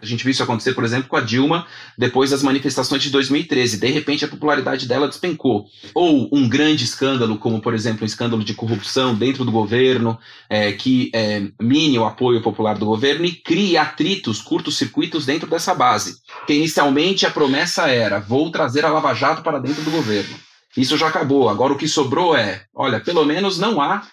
gente 0.08 0.24
viu 0.24 0.32
isso 0.32 0.44
acontecer, 0.44 0.74
por 0.74 0.84
exemplo, 0.84 1.10
com 1.10 1.16
a 1.16 1.22
Dilma 1.22 1.66
depois 1.98 2.32
das 2.32 2.44
manifestações 2.44 3.02
de 3.04 3.10
2013. 3.10 3.80
De 3.80 3.88
repente, 3.88 4.26
a 4.26 4.28
popularidade 4.28 4.88
dela 4.88 5.08
despencou. 5.08 5.66
Ou 5.94 6.30
um 6.32 6.48
grande 6.48 6.84
escândalo, 6.84 7.38
como, 7.38 7.62
por 7.62 7.74
exemplo, 7.74 8.04
um 8.04 8.06
escândalo 8.06 8.44
de 8.44 8.54
corrupção 8.54 9.14
dentro 9.16 9.46
do 9.46 9.52
governo, 9.52 10.18
é, 10.50 10.72
que 10.72 11.12
é, 11.14 11.48
mine 11.62 12.00
o 12.00 12.06
apoio 12.06 12.42
popular 12.42 12.78
do 12.78 12.86
governo 12.86 13.26
e 13.26 13.32
crie 13.32 13.78
atritos, 13.78 14.42
curtos-circuitos 14.42 15.26
dentro 15.26 15.50
dessa 15.50 15.74
base. 15.74 16.18
Que 16.46 16.54
inicialmente 16.54 17.26
a 17.26 17.32
promessa 17.32 17.88
era: 17.88 18.20
vou 18.20 18.50
trazer 18.52 18.86
a 18.86 18.90
Lava 18.90 19.14
Jato 19.14 19.42
para 19.42 19.60
dentro 19.60 19.84
do 19.84 19.92
governo. 19.92 20.36
Isso 20.76 20.96
já 20.98 21.08
acabou. 21.08 21.50
Agora 21.50 21.74
o 21.74 21.78
que 21.78 21.88
sobrou 21.88 22.36
é: 22.36 22.66
olha, 22.74 23.00
pelo 23.00 23.26
menos 23.26 23.58
não 23.58 23.82
há 23.82 24.04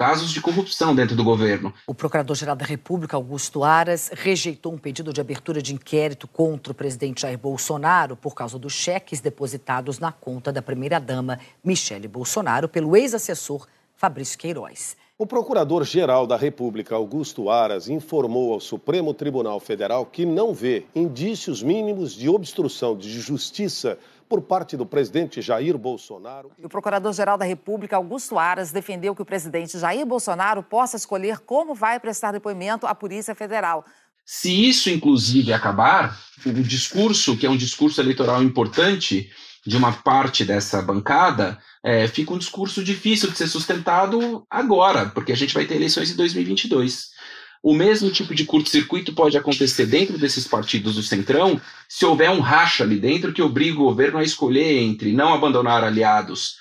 casos 0.00 0.30
de 0.30 0.40
corrupção 0.40 0.94
dentro 0.94 1.14
do 1.14 1.22
governo. 1.22 1.74
O 1.86 1.94
Procurador-Geral 1.94 2.56
da 2.56 2.64
República, 2.64 3.18
Augusto 3.18 3.62
Aras, 3.62 4.10
rejeitou 4.14 4.72
um 4.72 4.78
pedido 4.78 5.12
de 5.12 5.20
abertura 5.20 5.60
de 5.60 5.74
inquérito 5.74 6.26
contra 6.26 6.72
o 6.72 6.74
presidente 6.74 7.20
Jair 7.20 7.36
Bolsonaro 7.36 8.16
por 8.16 8.34
causa 8.34 8.58
dos 8.58 8.72
cheques 8.72 9.20
depositados 9.20 9.98
na 9.98 10.10
conta 10.10 10.50
da 10.50 10.62
primeira-dama 10.62 11.38
Michele 11.62 12.08
Bolsonaro 12.08 12.66
pelo 12.66 12.96
ex-assessor 12.96 13.66
Fabrício 13.94 14.38
Queiroz. 14.38 14.96
O 15.18 15.26
Procurador-Geral 15.26 16.26
da 16.26 16.38
República, 16.38 16.94
Augusto 16.94 17.50
Aras, 17.50 17.86
informou 17.86 18.54
ao 18.54 18.60
Supremo 18.60 19.12
Tribunal 19.12 19.60
Federal 19.60 20.06
que 20.06 20.24
não 20.24 20.54
vê 20.54 20.86
indícios 20.94 21.62
mínimos 21.62 22.14
de 22.14 22.26
obstrução 22.26 22.96
de 22.96 23.20
justiça 23.20 23.98
por 24.30 24.40
parte 24.42 24.76
do 24.76 24.86
presidente 24.86 25.42
Jair 25.42 25.76
Bolsonaro. 25.76 26.52
O 26.62 26.68
Procurador-Geral 26.68 27.36
da 27.36 27.44
República, 27.44 27.96
Augusto 27.96 28.38
Aras, 28.38 28.70
defendeu 28.70 29.12
que 29.12 29.22
o 29.22 29.24
presidente 29.24 29.76
Jair 29.76 30.06
Bolsonaro 30.06 30.62
possa 30.62 30.96
escolher 30.96 31.40
como 31.40 31.74
vai 31.74 31.98
prestar 31.98 32.30
depoimento 32.30 32.86
à 32.86 32.94
Polícia 32.94 33.34
Federal. 33.34 33.84
Se 34.24 34.68
isso, 34.68 34.88
inclusive, 34.88 35.52
acabar, 35.52 36.16
o 36.46 36.52
discurso, 36.62 37.36
que 37.36 37.44
é 37.44 37.50
um 37.50 37.56
discurso 37.56 38.00
eleitoral 38.00 38.40
importante 38.40 39.28
de 39.66 39.76
uma 39.76 39.92
parte 39.92 40.44
dessa 40.44 40.80
bancada, 40.80 41.58
é, 41.82 42.06
fica 42.06 42.32
um 42.32 42.38
discurso 42.38 42.84
difícil 42.84 43.32
de 43.32 43.36
ser 43.36 43.48
sustentado 43.48 44.46
agora, 44.48 45.06
porque 45.06 45.32
a 45.32 45.36
gente 45.36 45.52
vai 45.52 45.64
ter 45.64 45.74
eleições 45.74 46.12
em 46.12 46.16
2022. 46.16 47.10
O 47.62 47.74
mesmo 47.74 48.10
tipo 48.10 48.34
de 48.34 48.44
curto-circuito 48.44 49.12
pode 49.12 49.36
acontecer 49.36 49.86
dentro 49.86 50.16
desses 50.16 50.48
partidos 50.48 50.94
do 50.94 51.02
Centrão 51.02 51.60
se 51.88 52.06
houver 52.06 52.30
um 52.30 52.40
racha 52.40 52.84
ali 52.84 52.96
dentro 52.96 53.32
que 53.32 53.42
obriga 53.42 53.78
o 53.78 53.84
governo 53.84 54.18
a 54.18 54.24
escolher 54.24 54.78
entre 54.78 55.12
não 55.12 55.34
abandonar 55.34 55.84
aliados, 55.84 56.56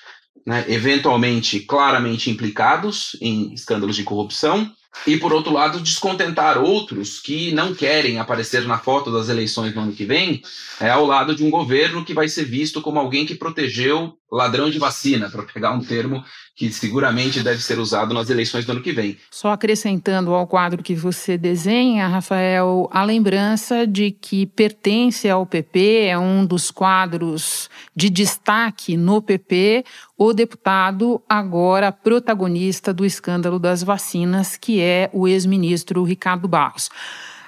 né, 0.46 0.66
eventualmente 0.68 1.62
claramente 1.62 2.30
implicados 2.30 3.16
em 3.22 3.54
escândalos 3.54 3.96
de 3.96 4.04
corrupção, 4.04 4.70
e, 5.08 5.18
por 5.18 5.32
outro 5.32 5.54
lado, 5.54 5.80
descontentar 5.80 6.58
outros 6.58 7.20
que 7.20 7.52
não 7.52 7.74
querem 7.74 8.20
aparecer 8.20 8.68
na 8.68 8.78
foto 8.78 9.12
das 9.12 9.30
eleições 9.30 9.74
no 9.74 9.82
ano 9.82 9.94
que 9.94 10.04
vem, 10.04 10.42
é, 10.80 10.90
ao 10.90 11.06
lado 11.06 11.36
de 11.36 11.44
um 11.44 11.50
governo 11.50 12.04
que 12.04 12.14
vai 12.14 12.28
ser 12.28 12.44
visto 12.44 12.82
como 12.82 13.00
alguém 13.00 13.26
que 13.26 13.36
protegeu 13.36 14.18
ladrão 14.32 14.70
de 14.70 14.78
vacina, 14.78 15.30
para 15.30 15.44
pegar 15.44 15.72
um 15.72 15.80
termo 15.80 16.24
que 16.56 16.72
seguramente 16.72 17.42
deve 17.42 17.64
ser 17.64 17.80
usado 17.80 18.14
nas 18.14 18.30
eleições 18.30 18.66
do 18.66 18.74
ano 18.74 18.82
que 18.82 18.92
vem. 18.92 19.18
Só 19.32 19.52
acrescentando 19.52 20.34
ao 20.34 20.46
quadro 20.46 20.84
que 20.84 20.94
você 20.94 21.38
desenha, 21.38 22.08
Rafael, 22.08 22.90
a 22.92 23.04
lembrança 23.04 23.88
de 23.88 24.12
que 24.12 24.46
pertence 24.46 25.30
ao 25.30 25.46
PP, 25.46 26.08
é 26.08 26.18
um 26.18 26.46
dos 26.46 26.70
quadros 26.70 27.70
de 27.96 28.10
destaque 28.10 28.98
no 28.98 29.22
PP, 29.22 29.86
o 30.18 30.34
deputado 30.34 31.22
agora 31.30 31.92
protagonista 31.92 32.94
do 32.94 33.06
escândalo 33.06 33.58
das 33.58 33.82
vacinas, 33.82 34.58
que 34.58 34.82
é 34.82 35.10
o 35.14 35.28
ex-ministro 35.28 36.04
Ricardo 36.04 36.48
Barros. 36.48 36.90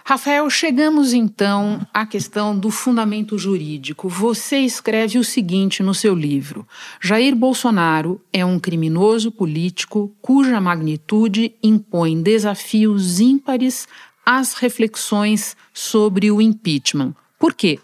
Rafael, 0.03 0.49
chegamos 0.49 1.13
então 1.13 1.85
à 1.93 2.05
questão 2.05 2.57
do 2.57 2.71
fundamento 2.71 3.37
jurídico. 3.37 4.09
Você 4.09 4.59
escreve 4.59 5.19
o 5.19 5.23
seguinte 5.23 5.83
no 5.83 5.93
seu 5.93 6.15
livro: 6.15 6.67
Jair 6.99 7.35
Bolsonaro 7.35 8.19
é 8.33 8.43
um 8.43 8.59
criminoso 8.59 9.31
político 9.31 10.13
cuja 10.21 10.59
magnitude 10.59 11.53
impõe 11.61 12.21
desafios 12.21 13.19
ímpares 13.19 13.87
às 14.25 14.55
reflexões 14.55 15.55
sobre 15.73 16.31
o 16.31 16.41
impeachment. 16.41 17.13
Por 17.39 17.53
quê? 17.53 17.79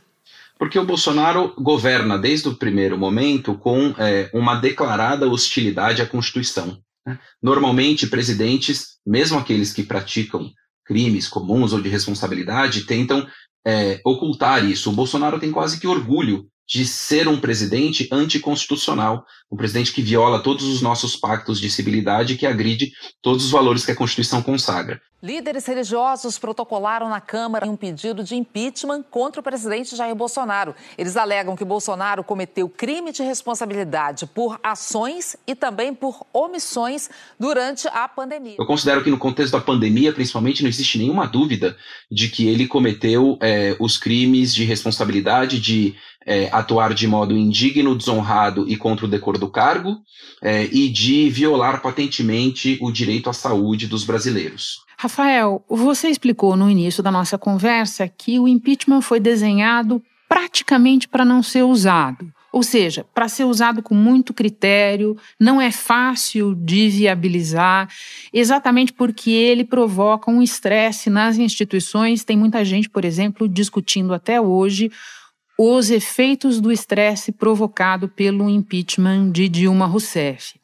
Porque 0.58 0.80
o 0.80 0.86
Bolsonaro 0.86 1.54
governa 1.58 2.18
desde 2.18 2.50
o 2.50 2.56
primeiro 2.56 2.98
momento 2.98 3.54
com 3.54 3.94
é, 3.98 4.30
uma 4.34 4.56
declarada 4.56 5.28
hostilidade 5.28 6.02
à 6.02 6.06
Constituição. 6.06 6.80
Né? 7.06 7.20
Normalmente, 7.42 8.08
presidentes, 8.08 8.98
mesmo 9.06 9.38
aqueles 9.38 9.72
que 9.72 9.84
praticam 9.84 10.52
crimes 10.88 11.28
comuns 11.28 11.74
ou 11.74 11.82
de 11.82 11.90
responsabilidade, 11.90 12.86
tentam 12.86 13.28
é, 13.66 14.00
ocultar 14.06 14.66
isso. 14.66 14.90
O 14.90 14.94
Bolsonaro 14.94 15.40
tem 15.40 15.52
quase 15.52 15.80
que 15.80 15.88
orgulho 15.88 16.48
de 16.68 16.86
ser 16.86 17.28
um 17.28 17.40
presidente 17.40 18.08
anticonstitucional, 18.12 19.26
um 19.50 19.56
presidente 19.56 19.94
que 19.94 20.02
viola 20.02 20.44
todos 20.44 20.66
os 20.66 20.82
nossos 20.82 21.16
pactos 21.16 21.60
de 21.60 21.70
civilidade 21.70 22.34
e 22.34 22.38
que 22.38 22.46
agride 22.46 22.92
todos 23.22 23.46
os 23.46 23.52
valores 23.52 23.86
que 23.86 23.92
a 23.92 23.96
Constituição 23.96 24.42
consagra. 24.42 25.02
Líderes 25.24 25.66
religiosos 25.66 26.38
protocolaram 26.38 27.10
na 27.10 27.20
Câmara 27.20 27.66
um 27.66 27.76
pedido 27.76 28.24
de 28.24 28.36
impeachment 28.36 29.02
contra 29.10 29.42
o 29.42 29.44
presidente 29.44 29.96
Jair 29.96 30.14
Bolsonaro. 30.14 30.76
Eles 30.96 31.18
alegam 31.18 31.56
que 31.56 31.66
Bolsonaro 31.66 32.24
cometeu 32.24 32.70
crime 32.70 33.12
de 33.12 33.24
responsabilidade 33.24 34.28
por 34.28 34.60
ações 34.62 35.36
e 35.48 35.56
também 35.56 35.92
por 35.92 36.24
omissões 36.32 37.10
durante 37.40 37.88
a 37.88 38.08
pandemia. 38.08 38.58
Eu 38.60 38.68
considero 38.68 39.04
que 39.04 39.10
no 39.10 39.18
contexto 39.18 39.54
da 39.54 39.62
pandemia, 39.62 40.14
principalmente, 40.14 40.62
não 40.62 40.70
existe 40.70 41.00
nenhuma 41.00 41.26
dúvida 41.26 41.76
de 42.12 42.30
que 42.30 42.48
ele 42.48 42.68
cometeu 42.68 43.40
é, 43.42 43.76
os 43.80 43.98
crimes 43.98 44.54
de 44.54 44.66
responsabilidade 44.66 45.60
de 45.60 45.96
é, 46.28 46.50
atuar 46.52 46.94
de 46.94 47.08
modo 47.08 47.36
indigno, 47.36 47.96
desonrado 47.96 48.66
e 48.68 48.76
contra 48.76 49.06
o 49.06 49.10
decoro 49.10 49.40
do 49.40 49.48
cargo, 49.48 49.98
é, 50.44 50.66
e 50.66 50.90
de 50.90 51.30
violar 51.30 51.82
patentemente 51.82 52.78
o 52.82 52.92
direito 52.92 53.30
à 53.30 53.34
saúde 53.34 53.88
dos 53.88 54.04
brasileiros. 54.04 54.86
Rafael, 55.00 55.64
você 55.70 56.10
explicou 56.10 56.58
no 56.58 56.70
início 56.70 57.02
da 57.02 57.12
nossa 57.12 57.38
conversa 57.38 58.08
que 58.08 58.38
o 58.40 58.48
impeachment 58.48 59.02
foi 59.02 59.20
desenhado 59.20 60.04
praticamente 60.28 61.08
para 61.08 61.24
não 61.24 61.42
ser 61.42 61.64
usado. 61.64 62.30
Ou 62.52 62.64
seja, 62.64 63.06
para 63.14 63.28
ser 63.28 63.44
usado 63.44 63.84
com 63.84 63.94
muito 63.94 64.34
critério, 64.34 65.16
não 65.40 65.62
é 65.62 65.72
fácil 65.72 66.56
de 66.56 66.90
viabilizar, 66.90 67.88
exatamente 68.34 68.92
porque 68.92 69.30
ele 69.30 69.64
provoca 69.64 70.32
um 70.32 70.42
estresse 70.42 71.10
nas 71.10 71.38
instituições. 71.38 72.24
Tem 72.24 72.36
muita 72.36 72.66
gente, 72.66 72.90
por 72.90 73.06
exemplo, 73.06 73.48
discutindo 73.48 74.14
até 74.14 74.42
hoje 74.42 74.90
os 75.58 75.90
efeitos 75.90 76.62
do 76.62 76.72
estresse 76.72 77.32
provocado 77.32 78.08
pelo 78.08 78.48
impeachment 78.48 79.32
de 79.32 79.50
Dilma 79.50 79.88
Rousseff. 79.88 80.60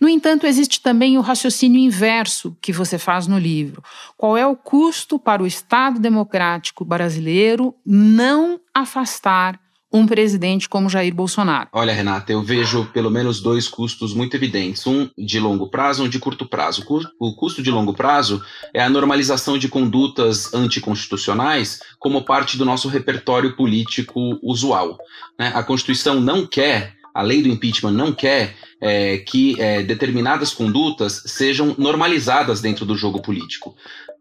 No 0.00 0.08
entanto, 0.08 0.46
existe 0.46 0.80
também 0.80 1.18
o 1.18 1.20
raciocínio 1.20 1.78
inverso 1.78 2.56
que 2.60 2.72
você 2.72 2.96
faz 2.96 3.26
no 3.26 3.38
livro. 3.38 3.82
Qual 4.16 4.36
é 4.36 4.46
o 4.46 4.56
custo 4.56 5.18
para 5.18 5.42
o 5.42 5.46
Estado 5.46 6.00
democrático 6.00 6.84
brasileiro 6.84 7.74
não 7.84 8.58
afastar 8.72 9.60
um 9.92 10.06
presidente 10.06 10.68
como 10.68 10.88
Jair 10.88 11.14
Bolsonaro? 11.14 11.68
Olha, 11.72 11.92
Renata, 11.92 12.32
eu 12.32 12.42
vejo 12.42 12.86
pelo 12.92 13.10
menos 13.10 13.40
dois 13.40 13.66
custos 13.66 14.12
muito 14.12 14.34
evidentes: 14.34 14.86
um 14.86 15.08
de 15.16 15.40
longo 15.40 15.68
prazo 15.68 16.02
e 16.02 16.06
um 16.06 16.08
de 16.08 16.18
curto 16.18 16.46
prazo. 16.46 16.84
O 17.18 17.34
custo 17.34 17.62
de 17.62 17.70
longo 17.70 17.94
prazo 17.94 18.42
é 18.74 18.82
a 18.82 18.90
normalização 18.90 19.56
de 19.56 19.68
condutas 19.68 20.52
anticonstitucionais 20.52 21.80
como 21.98 22.24
parte 22.24 22.56
do 22.56 22.64
nosso 22.64 22.88
repertório 22.88 23.56
político 23.56 24.38
usual. 24.42 24.98
Né? 25.38 25.52
A 25.54 25.62
Constituição 25.62 26.20
não 26.20 26.46
quer 26.46 26.98
a 27.18 27.22
lei 27.22 27.42
do 27.42 27.48
impeachment 27.48 27.90
não 27.90 28.12
quer 28.12 28.54
é, 28.80 29.18
que 29.18 29.60
é, 29.60 29.82
determinadas 29.82 30.52
condutas 30.52 31.24
sejam 31.26 31.74
normalizadas 31.76 32.60
dentro 32.60 32.86
do 32.86 32.96
jogo 32.96 33.20
político. 33.20 33.74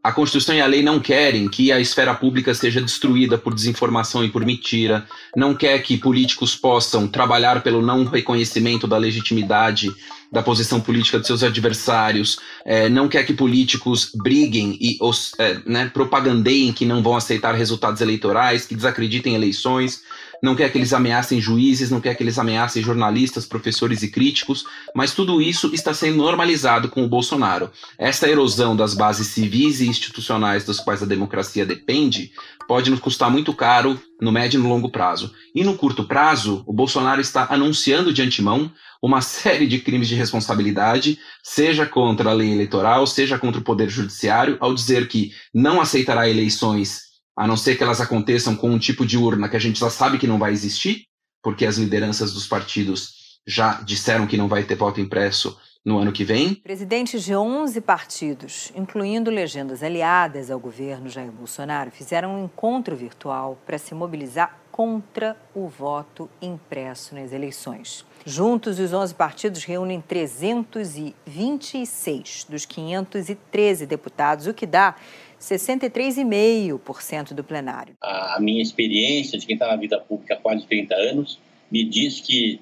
A 0.07 0.13
Constituição 0.13 0.55
e 0.55 0.61
a 0.61 0.65
lei 0.65 0.81
não 0.81 1.01
querem 1.01 1.49
que 1.49 1.69
a 1.69 1.81
esfera 1.81 2.15
pública 2.15 2.53
seja 2.53 2.79
destruída 2.79 3.37
por 3.37 3.53
desinformação 3.53 4.23
e 4.23 4.29
por 4.29 4.45
mentira, 4.45 5.05
não 5.35 5.53
quer 5.53 5.83
que 5.83 5.97
políticos 5.97 6.55
possam 6.55 7.09
trabalhar 7.09 7.61
pelo 7.61 7.81
não 7.81 8.05
reconhecimento 8.05 8.87
da 8.87 8.97
legitimidade 8.97 9.93
da 10.31 10.41
posição 10.41 10.79
política 10.79 11.19
de 11.19 11.27
seus 11.27 11.43
adversários, 11.43 12.39
é, 12.63 12.87
não 12.87 13.09
quer 13.09 13.25
que 13.25 13.33
políticos 13.33 14.09
briguem 14.15 14.77
e 14.79 14.97
os, 15.01 15.33
é, 15.39 15.59
né, 15.65 15.91
propagandeiem 15.93 16.71
que 16.71 16.85
não 16.85 17.03
vão 17.03 17.17
aceitar 17.17 17.53
resultados 17.53 17.99
eleitorais, 17.99 18.65
que 18.65 18.75
desacreditem 18.75 19.35
eleições 19.35 20.03
não 20.41 20.55
quer 20.55 20.71
que 20.71 20.77
eles 20.77 20.93
ameacem 20.93 21.41
juízes, 21.41 21.89
não 21.89 22.01
quer 22.01 22.15
que 22.15 22.23
eles 22.23 22.37
ameacem 22.37 22.83
jornalistas, 22.83 23.45
professores 23.45 24.03
e 24.03 24.09
críticos, 24.09 24.65
mas 24.95 25.13
tudo 25.13 25.41
isso 25.41 25.73
está 25.73 25.93
sendo 25.93 26.17
normalizado 26.17 26.89
com 26.89 27.03
o 27.03 27.09
Bolsonaro. 27.09 27.71
Essa 27.97 28.29
erosão 28.29 28.75
das 28.75 28.93
bases 28.93 29.27
civis 29.27 29.81
e 29.81 29.87
institucionais 29.87 30.63
das 30.63 30.79
quais 30.79 31.01
a 31.01 31.05
democracia 31.05 31.65
depende 31.65 32.31
pode 32.67 32.91
nos 32.91 32.99
custar 32.99 33.31
muito 33.31 33.53
caro 33.53 33.99
no 34.19 34.31
médio 34.31 34.59
e 34.59 34.63
no 34.63 34.69
longo 34.69 34.89
prazo. 34.89 35.33
E 35.55 35.63
no 35.63 35.77
curto 35.77 36.03
prazo, 36.03 36.63
o 36.67 36.73
Bolsonaro 36.73 37.21
está 37.21 37.47
anunciando 37.49 38.13
de 38.13 38.21
antemão 38.21 38.71
uma 39.01 39.21
série 39.21 39.67
de 39.67 39.79
crimes 39.79 40.07
de 40.07 40.15
responsabilidade, 40.15 41.19
seja 41.43 41.85
contra 41.85 42.29
a 42.29 42.33
lei 42.33 42.51
eleitoral, 42.51 43.05
seja 43.07 43.37
contra 43.37 43.61
o 43.61 43.63
poder 43.63 43.89
judiciário, 43.89 44.57
ao 44.59 44.73
dizer 44.73 45.07
que 45.07 45.31
não 45.53 45.79
aceitará 45.79 46.27
eleições 46.29 47.06
a 47.37 47.45
não 47.45 47.55
ser 47.55 47.77
que 47.77 47.83
elas 47.83 48.01
aconteçam 48.01 48.55
com 48.55 48.71
um 48.71 48.79
tipo 48.79 49.05
de 49.05 49.15
urna 49.15 49.47
que 49.47 49.55
a 49.55 49.59
gente 49.59 49.79
já 49.79 49.91
sabe 49.91 50.17
que 50.17 50.25
não 50.25 50.39
vai 50.39 50.51
existir, 50.51 51.03
porque 51.43 51.67
as 51.67 51.77
lideranças 51.77 52.33
dos 52.33 52.47
partidos 52.47 53.39
já 53.45 53.79
disseram 53.81 54.25
que 54.25 54.35
não 54.35 54.47
vai 54.47 54.63
ter 54.63 54.73
voto 54.75 54.99
impresso 54.99 55.55
no 55.85 55.99
ano 55.99 56.11
que 56.11 56.23
vem. 56.25 56.55
Presidentes 56.55 57.23
de 57.23 57.35
11 57.35 57.79
partidos, 57.79 58.73
incluindo 58.75 59.29
legendas 59.29 59.83
aliadas 59.83 60.49
ao 60.51 60.59
governo 60.59 61.07
Jair 61.07 61.31
Bolsonaro, 61.31 61.91
fizeram 61.91 62.35
um 62.35 62.45
encontro 62.45 62.95
virtual 62.95 63.55
para 63.65 63.77
se 63.77 63.93
mobilizar 63.93 64.59
contra 64.69 65.37
o 65.55 65.65
voto 65.67 66.29
impresso 66.41 67.15
nas 67.15 67.31
eleições. 67.31 68.05
Juntos, 68.25 68.79
os 68.79 68.91
11 68.91 69.15
partidos 69.15 69.63
reúnem 69.63 70.01
326 70.01 72.47
dos 72.49 72.65
513 72.65 73.85
deputados, 73.85 74.45
o 74.45 74.53
que 74.53 74.65
dá 74.65 74.93
63,5% 75.39 77.33
do 77.33 77.43
plenário. 77.43 77.95
A 78.01 78.39
minha 78.39 78.61
experiência 78.61 79.37
de 79.37 79.45
quem 79.45 79.55
está 79.55 79.67
na 79.67 79.75
vida 79.75 79.99
pública 79.99 80.33
há 80.35 80.37
quase 80.37 80.65
30 80.65 80.95
anos 80.95 81.39
me 81.71 81.83
diz 81.83 82.19
que 82.21 82.59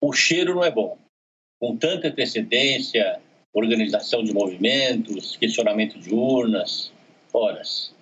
o 0.00 0.12
cheiro 0.12 0.54
não 0.54 0.64
é 0.64 0.70
bom. 0.70 0.96
Com 1.60 1.76
tanta 1.76 2.08
antecedência, 2.08 3.20
organização 3.52 4.22
de 4.22 4.32
movimentos, 4.32 5.36
questionamento 5.36 5.98
de 5.98 6.14
urnas, 6.14 6.92
horas. 7.32 7.94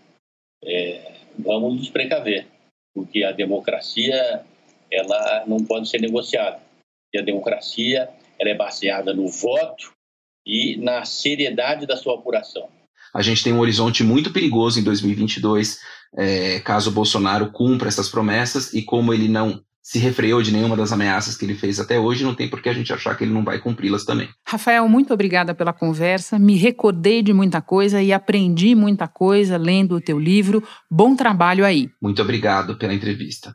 É, 0.63 1.13
vamos 1.39 1.77
nos 1.77 1.89
precaver, 1.89 2.47
porque 2.95 3.25
a 3.25 3.33
democracia 3.33 4.45
ela 4.91 5.45
não 5.47 5.59
pode 5.65 5.89
ser 5.89 6.01
negociada. 6.01 6.61
E 7.13 7.19
a 7.19 7.23
democracia 7.23 8.09
ela 8.39 8.51
é 8.51 8.55
baseada 8.55 9.15
no 9.15 9.29
voto 9.29 9.95
e 10.47 10.77
na 10.77 11.05
seriedade 11.05 11.87
da 11.87 11.97
sua 11.97 12.15
apuração. 12.15 12.69
A 13.15 13.23
gente 13.23 13.43
tem 13.43 13.53
um 13.53 13.61
horizonte 13.61 14.05
muito 14.05 14.31
perigoso 14.31 14.79
em 14.79 14.83
2022, 14.83 15.79
é, 16.17 16.61
caso 16.61 16.91
o 16.91 16.93
Bolsonaro 16.93 17.51
cumpra 17.53 17.89
essas 17.89 18.09
promessas 18.09 18.73
e 18.73 18.83
como 18.83 19.13
ele 19.13 19.29
não 19.29 19.61
se 19.87 20.01
refreou 20.01 20.43
de 20.43 20.51
nenhuma 20.53 20.77
das 20.77 20.91
ameaças 20.91 21.37
que 21.37 21.45
ele 21.45 21.55
fez 21.55 21.79
até 21.79 21.97
hoje, 21.97 22.25
não 22.25 22.35
tem 22.35 22.51
por 22.51 22.61
que 22.61 22.69
a 22.69 22.73
gente 22.73 22.93
achar 22.93 23.17
que 23.17 23.23
ele 23.23 23.33
não 23.33 23.45
vai 23.45 23.61
cumpri-las 23.61 24.05
também. 24.05 24.29
Rafael, 24.45 24.89
muito 24.89 25.15
obrigada 25.15 25.55
pela 25.55 25.73
conversa. 25.73 26.41
Me 26.41 26.57
recordei 26.57 27.23
de 27.23 27.33
muita 27.33 27.61
coisa 27.61 28.03
e 28.03 28.13
aprendi 28.13 28.75
muita 28.75 29.07
coisa 29.07 29.57
lendo 29.57 29.95
o 29.95 30.01
teu 30.01 30.19
livro. 30.19 30.61
Bom 30.91 31.15
trabalho 31.15 31.65
aí. 31.65 31.89
Muito 32.03 32.21
obrigado 32.21 32.77
pela 32.77 32.93
entrevista. 32.93 33.55